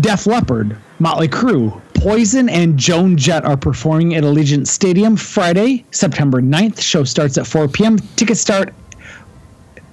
[0.00, 6.40] Def Leppard, Motley Crue, Poison, and Joan Jett are performing at Allegiant Stadium Friday, September
[6.40, 6.80] 9th.
[6.80, 7.98] Show starts at 4 p.m.
[8.16, 8.72] Tickets start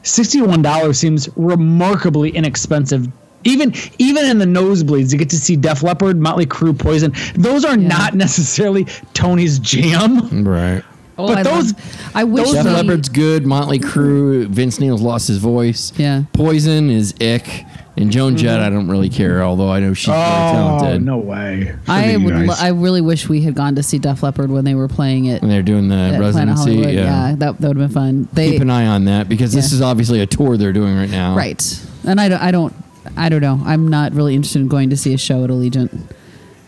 [0.04, 3.08] $61 seems remarkably inexpensive.
[3.46, 7.14] Even even in the nosebleeds, you get to see Def Leppard, Motley Crue, Poison.
[7.36, 10.44] Those are not necessarily Tony's jam.
[10.46, 10.84] right.
[11.18, 13.46] Oh, But I those- love- I wish Def they- Leppard's good.
[13.46, 14.48] Motley Crue.
[14.48, 15.92] Vince Neil's lost his voice.
[15.98, 16.24] Yeah.
[16.34, 17.66] Poison is ick.
[18.00, 21.04] And Joan Jett, I don't really care, although I know she's very Oh, talented.
[21.04, 21.76] no way.
[21.88, 22.34] I Forget you would.
[22.36, 22.62] Lo- guys.
[22.62, 25.42] I really wish we had gone to see Def Leppard when they were playing it
[25.42, 26.76] When they're doing the at Planet residency.
[26.76, 26.94] Hollywood.
[26.96, 27.36] Yeah.
[27.38, 28.28] that that would have been fun.
[28.32, 29.76] They Keep an eye on that because this Yeah.
[29.76, 31.36] is obviously a tour they're doing right now.
[31.36, 31.62] right,
[32.06, 32.42] and I don't.
[32.42, 32.74] I don't.
[33.18, 33.62] I don't know.
[33.66, 35.90] I'm not really interested in going to see a show at Allegiant.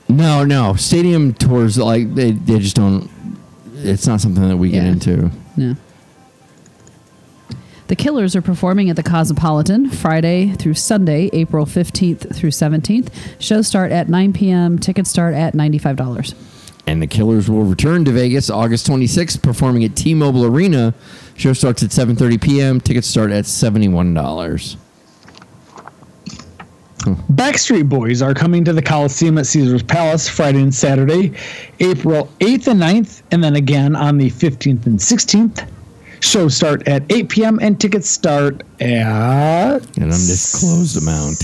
[0.09, 0.73] No, no.
[0.75, 3.09] Stadium tours, like, they, they just don't.
[3.75, 4.89] It's not something that we get Yeah.
[4.91, 5.31] into.
[5.55, 5.75] No.
[7.91, 13.09] The Killers are performing at the Cosmopolitan Friday through Sunday, April 15th through 17th.
[13.37, 14.79] Shows start at 9 p.m.
[14.79, 16.33] Tickets start at $95.
[16.87, 20.93] And the Killers will return to Vegas August 26th, performing at T-Mobile Arena.
[21.35, 22.79] Show starts at 7:30 p.m.
[22.79, 24.77] Tickets start at $71.
[27.03, 27.13] Hmm.
[27.33, 31.33] Backstreet Boys are coming to the Coliseum at Caesar's Palace Friday and Saturday,
[31.81, 35.67] April 8th and 9th, and then again on the 15th and 16th.
[36.21, 37.59] Shows start at 8 p.m.
[37.61, 38.87] and tickets start at
[39.97, 41.43] An undisclosed amount.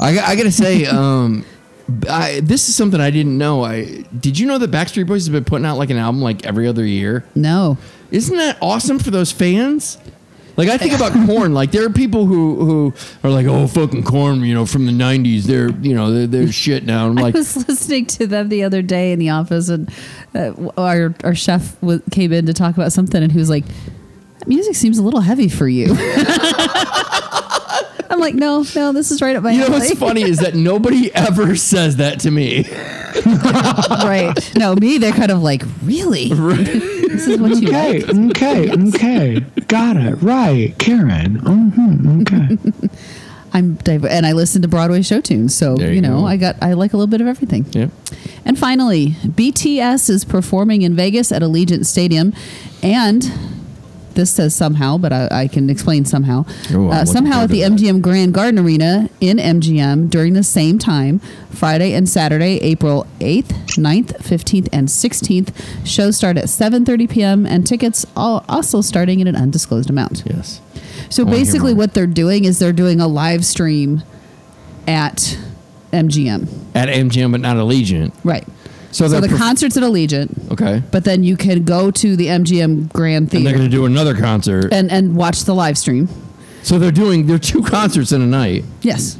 [0.00, 1.44] I, got- I gotta say, um,
[2.08, 3.62] I, this is something I didn't know.
[3.62, 6.46] I did you know that Backstreet Boys have been putting out like an album like
[6.46, 7.24] every other year?
[7.34, 7.76] No.
[8.10, 9.98] Isn't that awesome for those fans?
[10.56, 11.54] Like I think about Korn.
[11.54, 12.94] Like there are people who who
[13.24, 15.44] are like, oh fucking Korn, you know, from the '90s.
[15.44, 17.06] They're you know they're, they're shit now.
[17.06, 19.90] I'm like, I was listening to them the other day in the office, and
[20.34, 23.64] uh, our our chef w- came in to talk about something, and he was like,
[24.38, 25.86] "That music seems a little heavy for you."
[28.10, 30.38] I'm like, "No, no, this is right up my you know alley." what's funny is
[30.40, 32.64] that nobody ever says that to me.
[34.04, 34.54] right?
[34.54, 36.30] No, me, they're kind of like, "Really?
[37.12, 39.40] This is what you Okay, like?" okay, okay.
[39.68, 40.14] Got it.
[40.22, 40.74] Right.
[40.78, 41.36] Karen.
[41.36, 42.58] hmm okay.
[43.54, 46.26] I'm div- and I listen to Broadway show tunes, so you, you know, go.
[46.26, 47.66] I got I like a little bit of everything.
[47.72, 47.88] Yeah.
[48.46, 52.32] And finally, BTS is performing in Vegas at Allegiant Stadium,
[52.82, 53.30] and
[54.14, 56.44] this says somehow, but I, I can explain somehow.
[56.72, 57.72] Ooh, uh, somehow at the that.
[57.72, 61.18] MGM Grand Garden Arena in MGM during the same time,
[61.50, 65.86] Friday and Saturday, April 8th, 9th, 15th, and 16th.
[65.86, 67.46] Shows start at 7:30 p.m.
[67.46, 70.22] and tickets all also starting at an undisclosed amount.
[70.26, 70.60] Yes.
[71.10, 74.02] So basically, what they're doing is they're doing a live stream
[74.86, 75.38] at
[75.92, 76.48] MGM.
[76.74, 78.12] At MGM, but not Allegiant.
[78.24, 78.46] Right.
[78.92, 80.82] So So, the concert's at Allegiant, Okay.
[80.90, 83.38] but then you can go to the MGM Grand Theater.
[83.38, 84.72] And they're going to do another concert.
[84.72, 86.08] and, and watch the live stream.
[86.62, 88.64] So they're doing they're two concerts in a night.
[88.82, 89.16] Yes.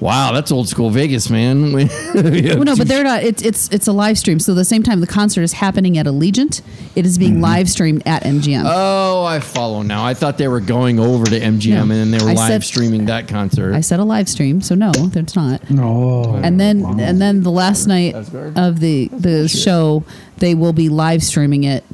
[0.00, 1.72] Wow, that's old school Vegas, man.
[2.18, 3.22] Well, no, but they're not.
[3.22, 4.38] It's it's it's a live stream.
[4.38, 6.62] So the same time the concert is happening at Allegiant,
[6.94, 7.42] it is being mm-hmm.
[7.42, 8.64] live streamed at MGM.
[8.66, 10.04] Oh, I follow now.
[10.04, 11.82] I thought they were going over to MGM No.
[11.82, 13.74] and then they were I live said- streaming that concert.
[13.74, 15.68] I said a live stream, so no, it's not.
[15.70, 16.34] No.
[16.42, 20.04] And then and then the last night of the the show,
[20.38, 21.84] they will be live streaming it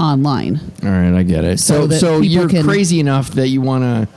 [0.00, 0.60] online.
[0.82, 1.58] All right, I get it.
[1.60, 4.08] So So, so, you're can- crazy enough that you want to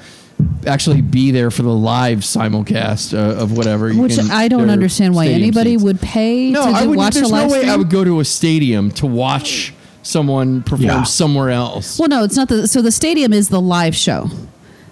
[0.67, 3.91] actually be there for the live simulcast uh, of whatever.
[3.91, 5.83] You Which can, I don't understand why anybody seats.
[5.83, 6.97] would pay No, to I do, would.
[6.97, 7.73] watch There's a live no way stream.
[7.73, 11.03] I would go to a stadium to watch someone perform Yeah.
[11.03, 11.99] somewhere else.
[11.99, 12.67] Well, no, it's not the.
[12.67, 14.29] So the stadium is the live show.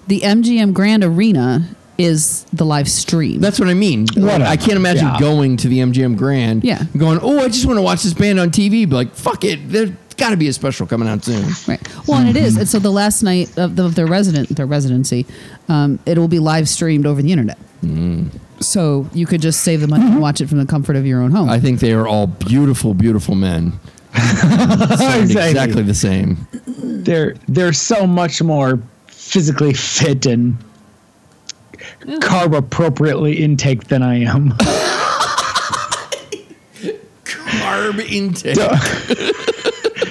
[0.08, 1.68] The MGM Grand Arena
[1.98, 3.42] is the live stream.
[3.42, 4.06] That's what I mean.
[4.06, 4.46] Like, Whatever.
[4.46, 5.20] I can't imagine Yeah.
[5.20, 6.64] going to the MGM Grand.
[6.64, 6.84] Yeah.
[6.98, 8.90] Going, oh, I just want to watch this band on TV.
[8.90, 9.60] But like, fuck it.
[9.70, 11.46] There's got to be a special coming out soon.
[11.68, 12.08] Right.
[12.08, 12.58] Well, and it is.
[12.58, 15.26] And so the last night of, the, of their resident their residency,
[15.68, 17.58] um, it will be live streamed over the internet.
[18.60, 21.22] So you could just save the money and watch it from the comfort of your
[21.22, 21.50] own home.
[21.50, 23.80] I think they are all beautiful, beautiful men.
[24.12, 25.50] Exactly.
[25.50, 26.48] exactly the same.
[27.04, 30.58] they're they're so much more physically fit and
[32.20, 34.52] carb appropriately intake than I am.
[37.24, 38.58] Carb intake.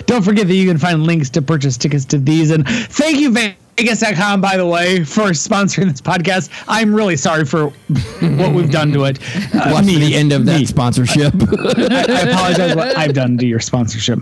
[0.08, 2.50] Don't forget that you can find links to purchase tickets to these.
[2.50, 6.48] And thank you, Vegas.com, by the way, for sponsoring this podcast.
[6.66, 9.18] I'm really sorry for what we've done to it.
[9.54, 10.64] Uh, Watch me, the end of that me.
[10.64, 11.34] sponsorship.
[11.42, 14.20] I, I apologize what I've done to your sponsorship.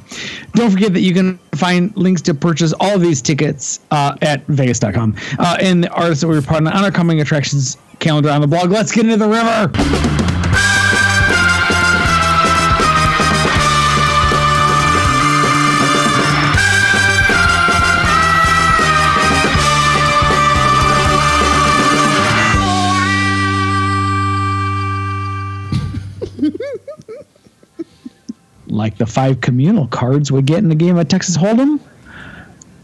[0.54, 4.44] Don't forget that you can find links to purchase all of these tickets uh, at
[4.48, 5.14] Vegas.com.
[5.38, 8.40] Uh, and the artists that we were part of on our coming attractions calendar on
[8.40, 8.72] the blog.
[8.72, 10.25] Let's get into the river.
[28.86, 31.80] Like the five communal cards we get in the game of Texas Hold'em,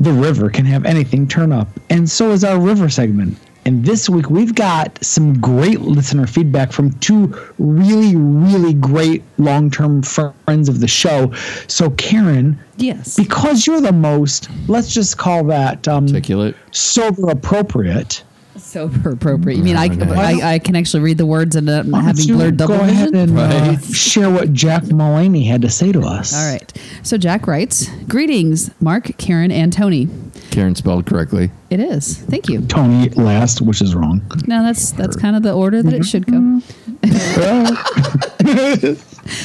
[0.00, 3.38] the river can have anything turn up, and so is our river segment.
[3.64, 10.02] And this week we've got some great listener feedback from two really, really great long-term
[10.02, 11.32] friends of the show.
[11.68, 13.14] So Karen, yes.
[13.14, 16.56] because you're the most, let's just call that um, Articulate.
[16.72, 18.24] sober appropriate.
[18.72, 19.58] Sober appropriate.
[19.58, 22.56] You mean I, I, I can actually read the words and uh, having you blurred
[22.56, 23.36] double go ahead vision?
[23.36, 26.34] and uh, share what Jack Mullaney had to say to us.
[26.34, 26.72] All right.
[27.02, 30.08] So Jack writes, "Greetings, Mark, Karen, and Tony."
[30.50, 31.50] Karen spelled correctly.
[31.68, 32.16] It is.
[32.16, 32.62] Thank you.
[32.62, 34.22] Tony last, which is wrong.
[34.46, 36.62] No, that's that's kind of the order that it should go.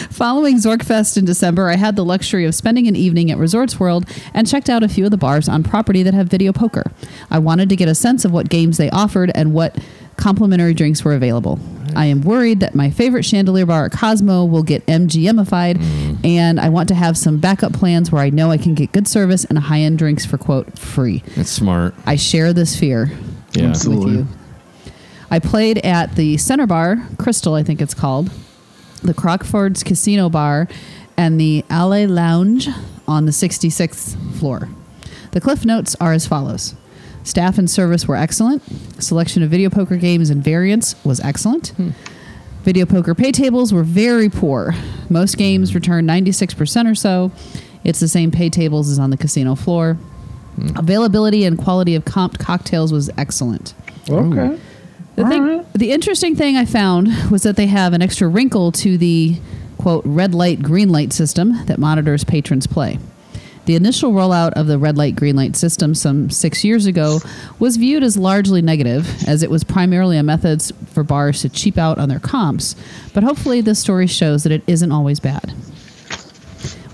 [0.09, 4.05] Following Zorkfest in December, I had the luxury of spending an evening at Resorts World
[4.33, 6.91] and checked out a few of the bars on property that have video poker.
[7.29, 9.75] I wanted to get a sense of what games they offered and what
[10.15, 11.59] complimentary drinks were available.
[11.95, 16.25] I am worried that my favorite chandelier bar at Cosmo will get MGMified, mm.
[16.25, 19.07] and I want to have some backup plans where I know I can get good
[19.07, 21.23] service and high end drinks for quote free.
[21.35, 21.95] That's smart.
[22.05, 23.11] I share this fear
[23.53, 23.65] Yeah.
[23.69, 24.17] Absolutely.
[24.17, 24.93] with you.
[25.29, 28.31] I played at the Center Bar, Crystal, I think it's called,
[29.03, 30.67] the Crockford's Casino Bar,
[31.17, 32.69] and the Allē Lounge
[33.07, 34.69] on the 66th floor.
[35.31, 36.75] The cliff notes are as follows.
[37.27, 38.63] Staff and service were excellent.
[39.03, 41.69] Selection of video poker games and variants was excellent.
[41.69, 41.89] Hmm.
[42.63, 44.73] Video poker pay tables were very poor.
[45.09, 47.33] Most games returned 96% or so.
[47.83, 49.95] It's the same pay tables as on the casino floor.
[50.55, 50.77] Hmm.
[50.77, 53.73] Availability and quality of comped cocktails was excellent.
[54.09, 54.57] Okay.
[55.15, 58.97] The thing, the interesting thing I found was that they have an extra wrinkle to
[58.97, 59.35] the
[59.77, 62.99] quote red light green light system that monitors patrons play.
[63.67, 67.19] The initial rollout of the red light green light system some six years ago
[67.59, 70.63] was viewed as largely negative, as it was primarily a method
[70.93, 72.75] for bars to cheap out on their comps.
[73.13, 75.51] But hopefully, this story shows that it isn't always bad.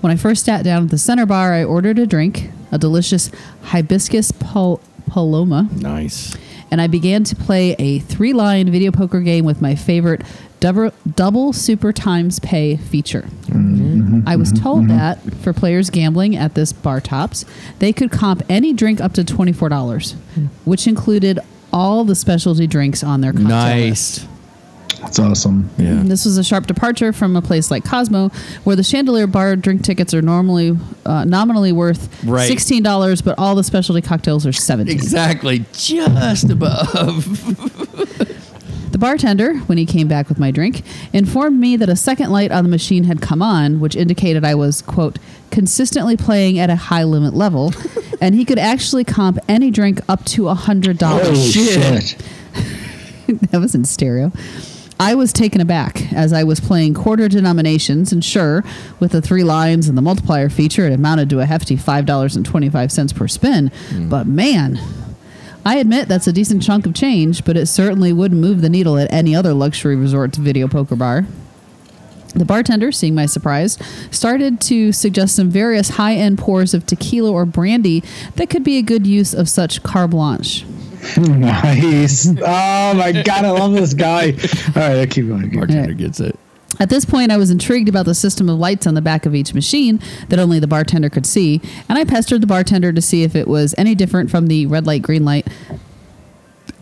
[0.00, 3.30] When I first sat down at the center bar, I ordered a drink, a delicious
[3.62, 6.36] hibiscus pal- paloma, Nice.
[6.72, 10.22] and I began to play a three line video poker game with my favorite
[10.58, 13.28] double, double super times pay feature.
[13.46, 13.83] Mm.
[14.04, 14.28] Mm-hmm.
[14.28, 14.62] I was mm-hmm.
[14.62, 14.96] told mm-hmm.
[14.96, 17.44] that for players gambling at this bar tops,
[17.78, 20.46] they could comp any drink up to $24, hmm.
[20.64, 21.40] which included
[21.72, 24.20] all the specialty drinks on their cocktail list.
[24.20, 24.28] Nice.
[25.00, 25.68] That's awesome.
[25.76, 26.02] Yeah.
[26.04, 28.30] This was a sharp departure from a place like Cosmo,
[28.64, 32.48] where the Chandelier Bar drink tickets are normally uh, nominally worth Right.
[32.48, 34.94] sixteen dollars, but all the specialty cocktails are seventeen.
[34.94, 35.64] Exactly.
[35.72, 37.26] Just above.
[38.94, 42.52] The bartender, when he came back with my drink, informed me that a second light
[42.52, 45.18] on the machine had come on, which indicated I was, quote,
[45.50, 47.72] consistently playing at a high limit level,
[48.20, 51.26] and he could actually comp any drink up to a hundred dollars.
[51.26, 52.04] Holy shit.
[52.04, 52.22] shit.
[53.50, 54.30] that was in stereo.
[55.00, 58.62] I was taken aback as I was playing quarter denominations, and sure,
[59.00, 63.26] with the three lines and the multiplier feature, it amounted to a hefty $5.25 per
[63.26, 63.72] spin.
[63.88, 64.08] Hmm.
[64.08, 64.78] But man,
[65.64, 68.98] I admit that's a decent chunk of change, but it certainly wouldn't move the needle
[68.98, 71.26] at any other luxury resort's video poker bar.
[72.34, 73.78] The bartender, seeing my surprise,
[74.10, 78.02] started to suggest some various high end pours of tequila or brandy
[78.34, 80.64] that could be a good use of such carte blanche.
[81.18, 82.26] Nice.
[82.28, 84.32] Oh my god, I love this guy.
[84.74, 85.42] All right, keep going.
[85.42, 85.66] Keep going.
[85.66, 86.38] Bartender gets it.
[86.80, 89.34] At this point, I was intrigued about the system of lights on the back of
[89.34, 93.22] each machine that only the bartender could see, and I pestered the bartender to see
[93.22, 95.46] if it was any different from the red light, green light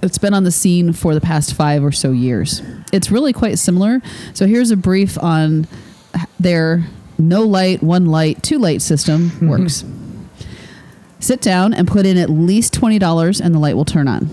[0.00, 2.60] that's been on the scene for the past five or so years.
[2.92, 4.02] It's really quite similar.
[4.34, 5.68] So here's a brief on
[6.40, 6.84] their
[7.18, 9.84] no light, one light, two light system works.
[11.20, 14.28] Sit down and put in at least $20 and the light will turn on.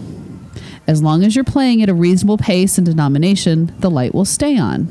[0.88, 4.58] As long as you're playing at a reasonable pace and denomination, the light will stay
[4.58, 4.88] on.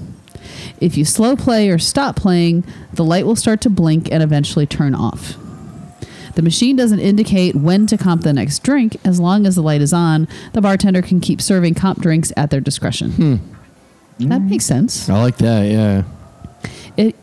[0.80, 4.66] If you slow play or stop playing, the light will start to blink and eventually
[4.66, 5.36] turn off.
[6.34, 8.96] The machine doesn't indicate when to comp the next drink.
[9.04, 12.50] As long as the light is on, the bartender can keep serving comp drinks at
[12.50, 13.10] their discretion.
[13.10, 13.36] Hmm.
[14.20, 15.08] That makes sense.
[15.08, 15.68] I like that.
[15.68, 16.04] Yeah.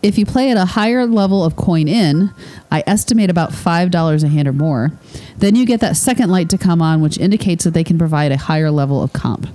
[0.02, 2.32] If you play at a higher level of coin in,
[2.72, 4.92] I estimate about $5 a hand or more,
[5.38, 8.32] then you get that second light to come on, which indicates that they can provide
[8.32, 9.48] a higher level of comp.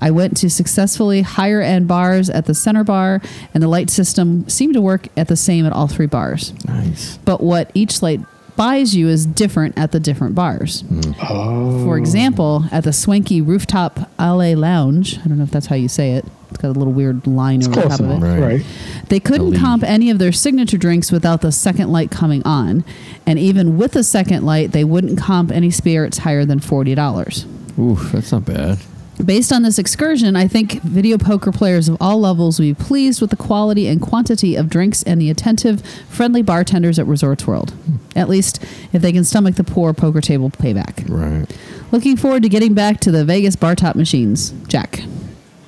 [0.00, 3.20] I went to successfully higher end bars at the center bar,
[3.54, 6.52] and the light system seemed to work at the same at all three bars.
[6.66, 7.18] Nice.
[7.18, 8.20] But what each light
[8.56, 10.84] buys you is different at the different bars.
[11.22, 11.84] Oh.
[11.84, 15.88] For example, at the swanky rooftop Allē Lounge, I don't know if that's how you
[15.88, 16.26] say it.
[16.50, 18.26] It's got a little weird line over the Close top of it.
[18.26, 18.40] Right.
[18.40, 18.66] right?
[19.08, 22.84] They couldn't The comp any of their signature drinks without the second light coming on.
[23.24, 27.78] And even with the second light, they wouldn't comp any spirits higher than $40.
[27.78, 28.78] Oof, that's not bad.
[29.24, 33.20] Based on this excursion, I think video poker players of all levels will be pleased
[33.20, 37.74] with the quality and quantity of drinks and the attentive, friendly bartenders at Resorts World.
[38.16, 38.62] At least
[38.92, 41.08] if they can stomach the poor poker table payback.
[41.08, 41.46] Right.
[41.92, 44.50] Looking forward to getting back to the Vegas bar top machines.
[44.68, 45.02] Jack.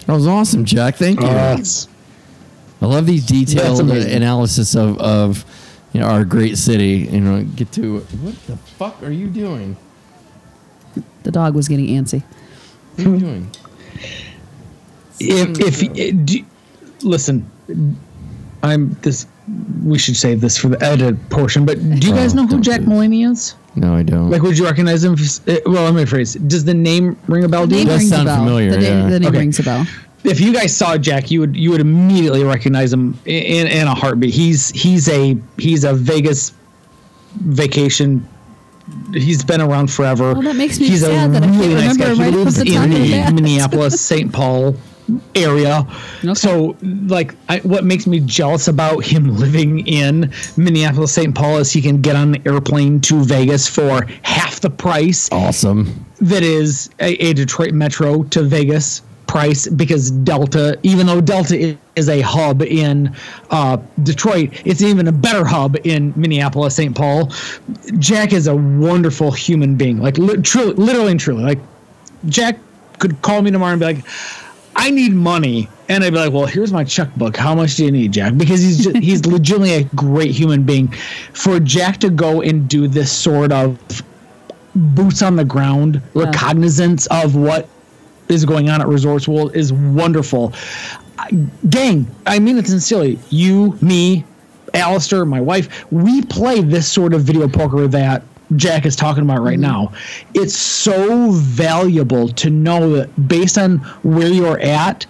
[0.07, 0.97] That was awesome, Jack.
[0.97, 1.27] Thank you.
[1.27, 1.89] That's
[2.81, 5.45] I love these detailed analysis of, of
[5.93, 7.09] you know our great city.
[7.11, 9.77] You know, get to what the fuck are you doing?
[11.23, 12.25] The dog was getting antsy.
[12.97, 13.51] What are you doing?
[15.21, 16.45] if if eh, do,
[17.03, 17.49] listen,
[18.63, 19.27] I'm this.
[19.85, 21.65] We should save this for the edit portion.
[21.67, 22.87] But do you guys Oh, know who Jack do.
[22.87, 23.55] Mulaney is?
[23.75, 24.31] No, I don't.
[24.31, 25.15] Like, would you recognize him?
[25.15, 26.37] If you, s- eh, well, let me rephrase.
[26.49, 27.67] Does the name ring a bell?
[27.67, 28.37] The name does sound bell.
[28.39, 29.09] familiar, The, name- yeah.
[29.11, 29.39] the name Okay.
[29.39, 29.87] rings a bell.
[30.25, 33.95] if you guys saw Jack, you would you would immediately recognize him in, in a
[33.95, 34.33] heartbeat.
[34.35, 36.53] He's he's a he's a Vegas
[37.41, 38.27] vacation.
[39.13, 40.33] He's been around forever.
[40.33, 42.91] Well, that makes me he's sad that I can't remember He right off lives in
[42.91, 43.33] the.
[43.33, 44.33] Minneapolis, St.
[44.33, 44.75] Paul
[45.35, 45.87] area.
[46.25, 46.35] Okay.
[46.35, 51.35] So, like, I, what makes me jealous about him living in Minneapolis, St.
[51.35, 56.05] Paul is he can get on an airplane to Vegas for half the price awesome.
[56.21, 61.79] that is a, a Detroit Metro to Vegas price because Delta, even though Delta i-
[61.97, 63.15] is a hub in
[63.51, 66.97] uh, Detroit, it's even a better hub in Minneapolis, St.
[66.97, 67.31] Paul.
[67.99, 71.43] Jack is a wonderful human being, like li- truly, literally and truly.
[71.43, 71.59] Like
[72.27, 72.59] Jack
[72.99, 74.05] could call me tomorrow and be like,
[74.77, 77.37] "I need money," and I'd be like, "Well, here's my checkbook.
[77.37, 80.89] How much do you need, Jack?" Because he's just, he's legitimately a great human being.
[81.35, 83.79] For Jack to go and do this sort of
[84.75, 87.69] boots on the ground recognizance of what
[88.29, 90.55] is going on at Resorts World is wonderful.
[91.69, 93.19] Gang, I mean it sincerely.
[93.31, 94.25] You, me,
[94.75, 98.23] Alistair, my wife, we play this sort of video poker that
[98.57, 99.63] Jack is talking about right mm-hmm.
[99.63, 99.93] now.
[100.35, 105.07] It's so valuable to know that based on where you're at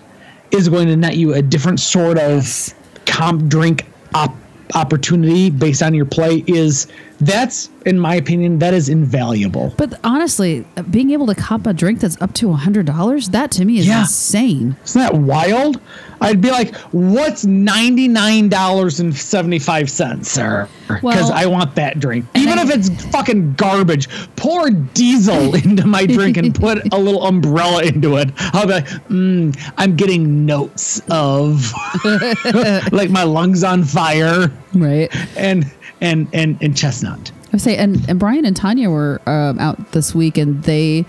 [0.51, 2.75] is going to net you a different sort of
[3.07, 4.37] comp drink op-
[4.75, 6.87] opportunity based on your play is
[7.27, 9.75] that's in my opinion that is invaluable.
[9.77, 13.79] But honestly, being able to cop a drink that's up to $100, that to me
[13.79, 14.01] is Yeah.
[14.03, 14.77] insane.
[14.85, 15.81] Isn't that wild?
[16.21, 21.47] I'd be like, "What's ninety nine dollars and seventy five cents, sir?" Because Well- I
[21.47, 24.09] want that drink, even I- if it's fucking garbage.
[24.37, 28.31] Pour diesel into my drink and put a little umbrella into it.
[28.53, 31.73] I'll be like, mm, "I'm getting notes of
[32.93, 35.11] like my lungs on fire Right.
[35.37, 35.67] and
[36.03, 39.93] and and and chestnut." I would say, and, and Brian and Tanya were um, out
[39.93, 41.05] this week and they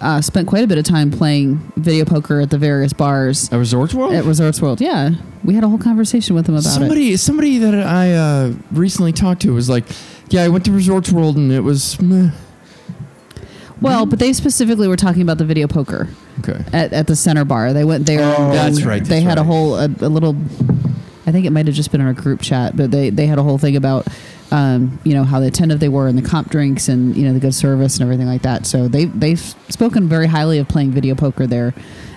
[0.00, 3.58] uh, spent quite a bit of time playing video poker at the various bars At
[3.58, 4.14] Resorts World.
[4.14, 4.80] at Resorts World.
[4.80, 5.10] Yeah.
[5.44, 6.70] We had a whole conversation with them about it.
[6.70, 9.84] somebody somebody that I uh, recently talked to was like,
[10.30, 12.30] Yeah, I went to Resorts World and it was meh.
[13.82, 16.08] Well, but they specifically were talking about the video poker
[16.38, 16.64] okay.
[16.72, 17.74] at, at the center bar.
[17.74, 18.20] They went there.
[18.20, 20.34] Oh, that's and right, They that's had a whole a, a little.
[21.26, 23.38] I think it might have just been in our group chat, but they they had
[23.38, 24.06] a whole thing about.
[24.50, 27.40] Um, you know how attentive they were and the comp drinks and you know the
[27.40, 28.66] good service and everything like that.
[28.66, 31.74] So they they've spoken very highly of playing video poker there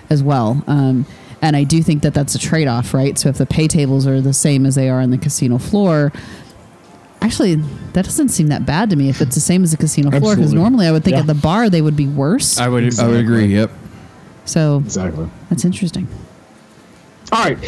[0.08, 0.62] as well.
[0.68, 1.04] Um,
[1.42, 3.18] and I do think that that's a trade off, right?
[3.18, 6.12] So if the pay tables are the same as they are on the casino floor,
[7.22, 7.56] actually
[7.94, 10.36] that doesn't seem that bad to me if it's the same as the casino floor.
[10.36, 11.20] Because normally I would think Yeah.
[11.20, 12.60] at the bar they would be worse.
[12.60, 13.46] I would I would agree.
[13.46, 13.70] Yep.
[14.44, 15.28] so Exactly.
[15.48, 16.06] that's interesting.
[17.32, 17.58] All right.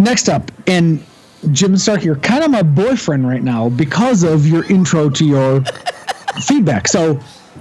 [0.00, 1.04] Next up, and
[1.52, 5.62] Jim Stark, you're kind of my boyfriend right now because of your intro to your
[6.42, 6.88] feedback.
[6.88, 7.14] So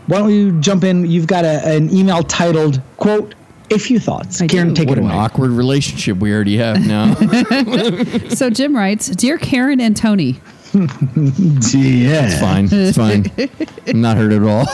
[0.07, 1.05] why don't you jump in?
[1.05, 3.35] You've got a, an email titled, quote,
[3.71, 4.41] a few thoughts.
[4.41, 4.73] I Karen, do.
[4.73, 7.13] take What it an awkward relationship we already have now.
[8.35, 10.39] So Jim writes, "Dear Karen and Tony,
[10.73, 12.25] Yeah.
[12.25, 12.69] It's fine.
[12.71, 13.31] It's fine.
[13.87, 14.65] I'm not hurt at all.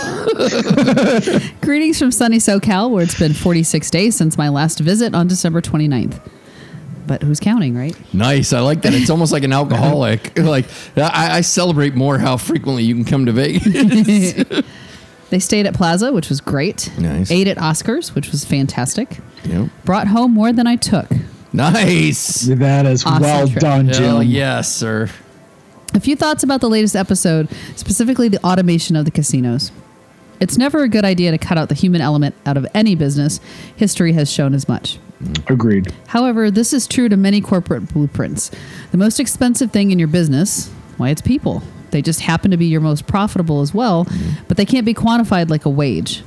[1.61, 5.61] greetings from sunny SoCal, where it's been 46 days since my last visit on December
[5.61, 6.19] 29th.
[7.07, 7.95] But who's counting, right?
[8.13, 8.51] Nice.
[8.53, 8.93] I like that.
[8.93, 10.37] It's almost like an alcoholic.
[10.39, 10.65] like
[10.97, 14.65] I, I celebrate more how frequently you can come to Vegas.
[15.31, 16.91] They stayed at Plaza, which was great.
[16.99, 17.31] Nice.
[17.31, 19.17] Ate at Oscar's, which was fantastic.
[19.43, 19.69] yep.
[19.83, 21.09] Brought home more than I took.
[21.51, 22.41] Nice.
[22.43, 23.59] That is Awesome well trip.
[23.59, 24.03] done, Jim.
[24.03, 25.09] Hell yes, sir.
[25.95, 29.71] A few thoughts about the latest episode, specifically the automation of the casinos.
[30.39, 33.39] It's never a good idea to cut out the human element out of any business.
[33.75, 34.99] History has shown as much.
[35.47, 35.93] Agreed.
[36.07, 38.51] However, this is true to many corporate blueprints.
[38.91, 41.63] The most expensive thing in your business, why, it's people.
[41.91, 44.43] They just happen to be your most profitable as well, mm-hmm.
[44.47, 46.23] but they can't be quantified like a wage.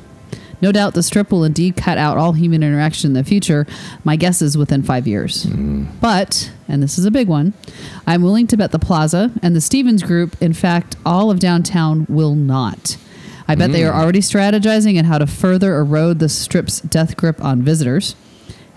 [0.60, 3.66] No doubt the strip will indeed cut out all human interaction in the future.
[4.02, 5.44] My guess is within five years.
[5.44, 5.84] Mm-hmm.
[6.00, 7.54] But, and this is a big one,
[8.06, 12.06] I'm willing to bet the Plaza and the Stevens Group, in fact, all of downtown
[12.08, 12.96] will not.
[13.46, 13.98] I bet they are mm.
[13.98, 18.14] already strategizing on how to further erode the strip's death grip on visitors.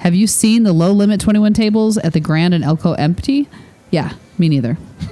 [0.02, 3.48] Have you seen the low limit 21 tables at the Grand and Elko empty?
[3.92, 4.78] Yeah, me neither.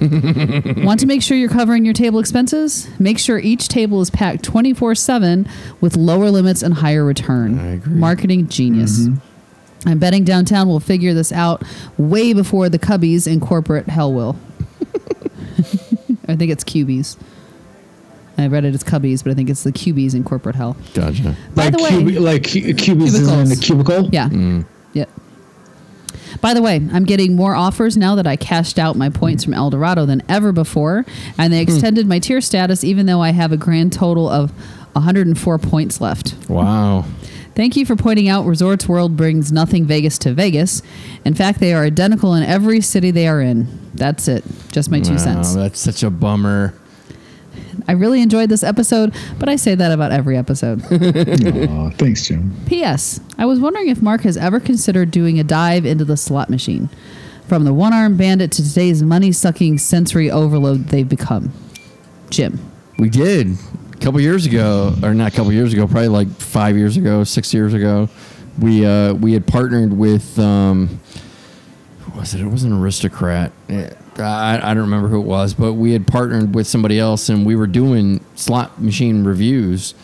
[0.84, 2.88] Want to make sure you're covering your table expenses?
[2.98, 5.46] Make sure each table is packed 24 7
[5.80, 7.58] with lower limits and higher return.
[7.58, 7.94] I agree.
[7.94, 9.00] Marketing genius.
[9.06, 9.88] Mm-hmm.
[9.88, 11.62] I'm betting downtown will figure this out
[11.96, 14.36] way before the Cubbies in corporate hell will.
[16.28, 17.16] I think it's Cubies.
[18.36, 20.76] I read it as Cubbies, but I think it's the Cubies in corporate hell.
[20.94, 21.36] Gotcha.
[21.54, 23.52] By like the way- cubi- like cu- cubes is in Cubicles.
[23.52, 24.08] a cubicle.
[24.12, 24.28] Yeah.
[24.28, 24.66] Mm.
[24.92, 25.08] Yep.
[26.40, 29.54] By the way, I'm getting more offers now that I cashed out my points from
[29.54, 31.04] Eldorado than ever before,
[31.36, 31.70] and they hmm.
[31.70, 34.50] extended my tier status even though I have a grand total of
[34.92, 36.34] 104 points left.
[36.48, 37.04] Wow.
[37.54, 40.82] Thank you for pointing out Resorts World brings nothing Vegas to Vegas.
[41.24, 43.66] In fact, they are identical in every city they are in.
[43.92, 44.44] That's it.
[44.72, 45.54] Just my two Wow, cents.
[45.54, 46.74] That's such a bummer.
[47.88, 50.82] I really enjoyed this episode, but I say that about every episode.
[50.92, 52.54] Aw, thanks, Jim.
[52.66, 53.20] P.S.
[53.38, 56.88] I was wondering if Mark has ever considered doing a dive into the slot machine.
[57.46, 61.52] From the one armed bandit to today's money sucking sensory overload they've become.
[62.30, 62.60] Jim.
[62.98, 63.48] We did
[63.92, 67.24] a couple years ago, or not a couple years ago, probably like five years ago,
[67.24, 68.08] six years ago.
[68.60, 71.00] We uh, we had partnered with um,
[72.00, 72.40] who was it?
[72.40, 73.52] It was an Aristocrat.
[73.68, 73.90] Eh,
[74.22, 77.44] I, I don't remember who it was, but we had partnered with somebody else, and
[77.46, 79.94] we were doing slot machine reviews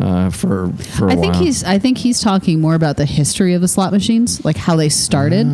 [0.00, 1.42] uh, for for a I think while.
[1.42, 4.76] he's I think he's talking more about the history of the slot machines, like how
[4.76, 5.46] they started.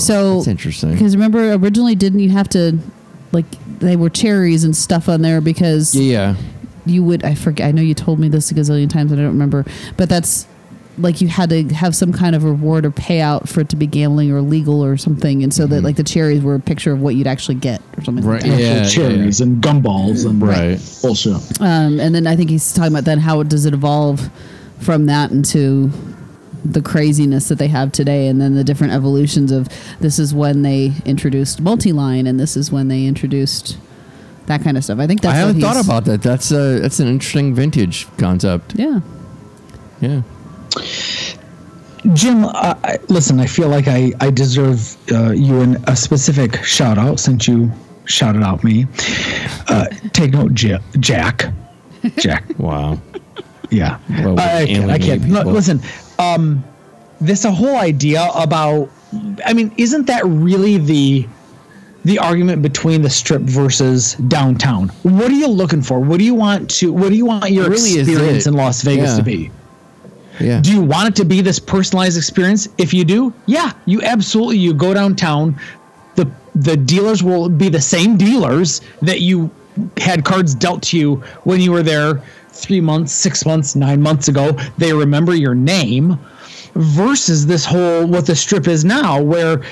[0.00, 0.92] so Oh, that's interesting.
[0.92, 2.78] Because remember originally didn't you have to
[3.32, 3.46] like
[3.80, 6.36] they were cherries and stuff on there because yeah, yeah.
[6.86, 9.24] you would I forget I know you told me this a gazillion times and I
[9.24, 9.64] don't remember
[9.96, 10.46] but that's
[10.98, 13.86] like you had to have some kind of reward or payout for it to be
[13.86, 17.00] gambling or legal or something and so that like the cherries were a picture of
[17.00, 18.32] what you'd actually get or something Mm-hmm.
[18.32, 18.60] Right, like that.
[18.60, 18.68] yeah.
[18.82, 20.78] Actual cherries and gumballs and Right.
[21.02, 21.60] bullshit.
[21.60, 24.28] um, and then I think he's talking about then how does it evolve
[24.80, 25.90] from that into
[26.64, 29.68] the craziness that they have today and then the different evolutions of
[30.00, 33.78] this is when they introduced multi-line and this is when they introduced
[34.46, 36.22] that kind of stuff I think that's I haven't thought about that.
[36.22, 38.74] That's uh, that's an interesting vintage concept.
[38.76, 39.00] yeah
[40.00, 40.22] Yeah.
[42.14, 46.62] Jim, uh, I, listen, I feel like I, I deserve uh, you an, a specific
[46.64, 47.70] shout out since you
[48.04, 48.86] shouted out me.
[49.68, 51.52] Uh, take note, J- Jack.
[52.16, 52.44] Jack.
[52.58, 53.00] Wow.
[53.70, 53.98] Yeah.
[54.08, 54.90] Well, we I can't.
[54.90, 55.24] I can't.
[55.24, 55.80] No, listen,
[56.18, 56.64] um,
[57.20, 58.88] this a whole idea about.
[59.44, 61.26] I mean, isn't that really the
[62.04, 64.88] the argument between the strip versus downtown?
[65.02, 66.00] What are you looking for?
[66.00, 66.92] What do you want to?
[66.92, 69.16] What do you want your really experience in Las Vegas Yeah.
[69.16, 69.50] to be?
[70.40, 70.60] Yeah.
[70.60, 72.68] Do you want it to be this personalized experience?
[72.78, 75.58] If you do, yeah, you absolutely you go downtown.
[76.14, 79.50] The the dealers will be the same dealers that you
[79.96, 84.28] had cards dealt to you when you were there three months, six months, nine months
[84.28, 84.52] ago.
[84.76, 86.18] They remember your name
[86.74, 89.62] versus this whole what the strip is now, where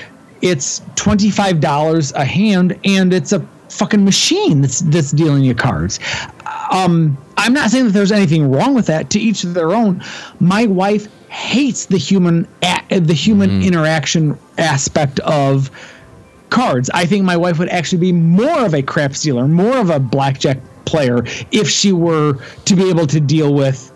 [0.41, 5.55] it's twenty five dollars a hand and it's a fucking machine that's that's dealing you
[5.55, 5.99] cards.
[6.71, 9.09] Um, I'm not saying that there's anything wrong with that.
[9.11, 10.03] To each their own.
[10.41, 13.61] My wife hates the human a- the human mm-hmm.
[13.61, 15.71] interaction aspect of
[16.49, 16.89] cards.
[16.93, 19.97] I think my wife would actually be more of a crap dealer, more of a
[19.97, 21.23] blackjack player
[21.53, 23.93] if she were to be able to deal with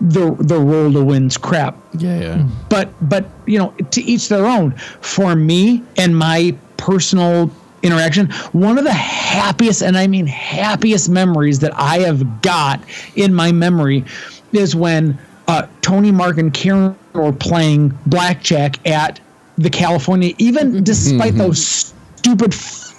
[0.00, 1.76] the the roll to wins crap.
[1.98, 2.48] Yeah, yeah.
[2.70, 4.72] But but you know, to each their own.
[5.02, 7.50] For me and my personal
[7.82, 12.80] interaction, one of the happiest and I mean happiest memories that I have got
[13.16, 14.04] in my memory
[14.52, 19.20] is when uh, Tony, Mark, and Karen were playing blackjack at
[19.56, 22.94] the California, even despite those stupid f-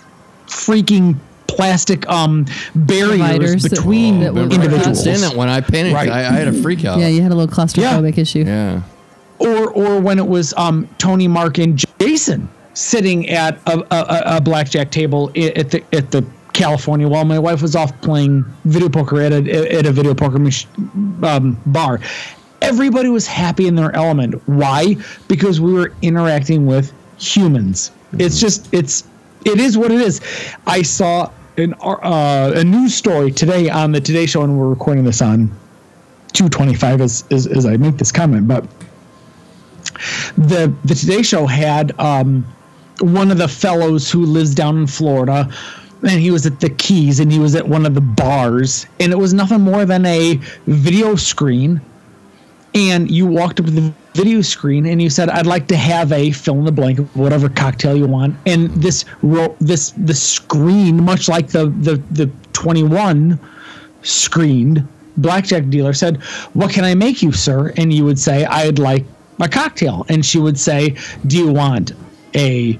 [0.47, 1.15] freaking
[1.47, 3.11] plastic um barriers
[3.63, 5.95] Dividers between that were- Remember, I couldn't individuals stand that when I panicked.
[5.95, 6.09] Right.
[6.09, 6.99] I, I had a freak out.
[6.99, 8.43] Yeah, you had a little claustrophobic issue.
[8.45, 8.81] Yeah.
[9.39, 12.49] or or when it was um, Tony, Mark, and Jason
[12.79, 17.61] sitting at a, a, a blackjack table at the at the California while my wife
[17.61, 20.65] was off playing video poker at a at a video poker mach-
[21.23, 21.99] um, bar.
[22.61, 24.41] Everybody was happy in their element.
[24.47, 24.95] Why?
[25.27, 27.91] Because we were interacting with humans.
[28.13, 29.03] It's just it's
[29.45, 30.21] it is what it is.
[30.65, 35.03] I saw an uh, a news story today on the Today Show, and we're recording
[35.03, 35.47] this on
[36.33, 38.65] 225 as, as, as I make this comment, but
[40.37, 42.45] the the Today Show had um,
[43.01, 45.49] one of the fellows who lives down in Florida,
[46.01, 49.11] and he was at the Keys, and he was at one of the bars, and
[49.11, 51.81] it was nothing more than a video screen,
[52.73, 56.11] and you walked up to the video screen and you said, "I'd like to have
[56.11, 59.05] a fill in the blank whatever cocktail you want," and this
[59.59, 63.39] this the screen, much like the the the 21
[64.01, 64.87] screened
[65.17, 66.17] blackjack dealer said,
[66.53, 69.05] "What can I make you, sir?" And you would say, "I'd like
[69.39, 70.95] a cocktail." And she would say,
[71.27, 71.93] "Do you want
[72.35, 72.79] a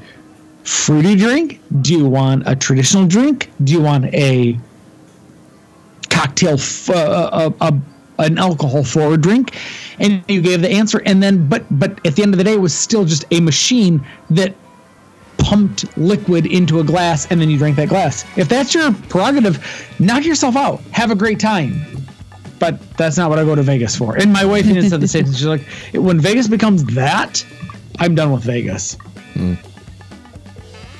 [0.63, 1.61] fruity drink?
[1.81, 3.49] Do you want a traditional drink?
[3.63, 4.57] Do you want a
[6.09, 7.81] cocktail, f- uh, a, a,
[8.19, 9.55] an alcohol forward drink?"
[9.99, 12.53] And you gave the answer, and then, but but at the end of the day,
[12.53, 14.55] it was still just a machine that
[15.39, 18.25] pumped liquid into a glass and then you drank that glass.
[18.37, 19.57] If that's your prerogative,
[19.99, 20.81] knock yourself out.
[20.91, 21.81] Have a great time.
[22.59, 24.17] But that's not what I go to Vegas for.
[24.17, 25.33] And my wife even said the same thing.
[25.33, 27.45] She's like, when Vegas becomes that,
[27.99, 28.97] I'm done with Vegas.
[29.33, 29.57] Mm.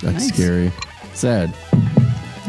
[0.02, 0.28] That's Nice.
[0.30, 0.72] scary.
[1.14, 1.54] Sad.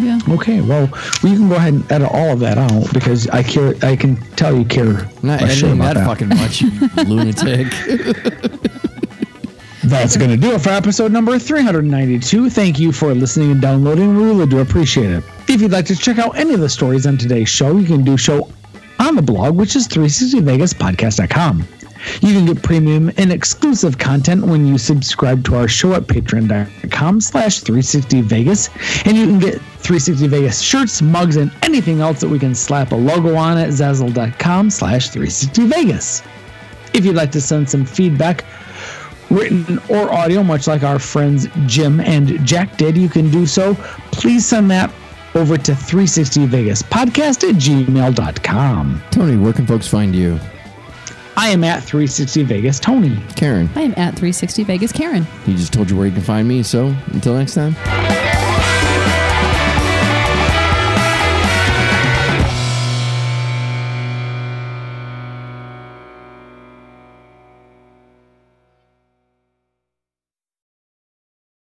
[0.00, 0.18] Yeah.
[0.30, 0.84] Okay, well,
[1.22, 3.74] you can go ahead and edit all of that out because I care.
[3.82, 5.06] I can tell you care.
[5.22, 6.62] Not editing about that, fucking much,
[7.06, 7.66] lunatic.
[9.84, 12.48] That's going to do it for episode number 392.
[12.50, 14.16] Thank you for listening and downloading.
[14.16, 15.24] We really do appreciate it.
[15.48, 18.04] If you'd like to check out any of the stories on today's show, you can
[18.04, 18.48] do so
[19.00, 21.66] on the blog, which is 360vegaspodcast.com.
[22.20, 27.20] You can get premium and exclusive content when you subscribe to our show at patreon.com
[27.20, 29.06] slash 360vegas.
[29.06, 32.92] And you can get 360 Vegas shirts, mugs, and anything else that we can slap
[32.92, 36.26] a logo on at zazzle.com slash 360vegas.
[36.94, 38.44] If you'd like to send some feedback,
[39.30, 43.74] written or audio, much like our friends Jim and Jack did, you can do so.
[44.12, 44.92] Please send that
[45.34, 49.02] over to 360vegaspodcast at gmail.com.
[49.10, 50.38] Tony, where can folks find you?
[51.36, 53.16] I am at 360 Vegas Tony.
[53.36, 55.24] Karen, I am at 360 Vegas Karen.
[55.44, 56.62] he just told you where you can find me.
[56.62, 57.74] So until next time.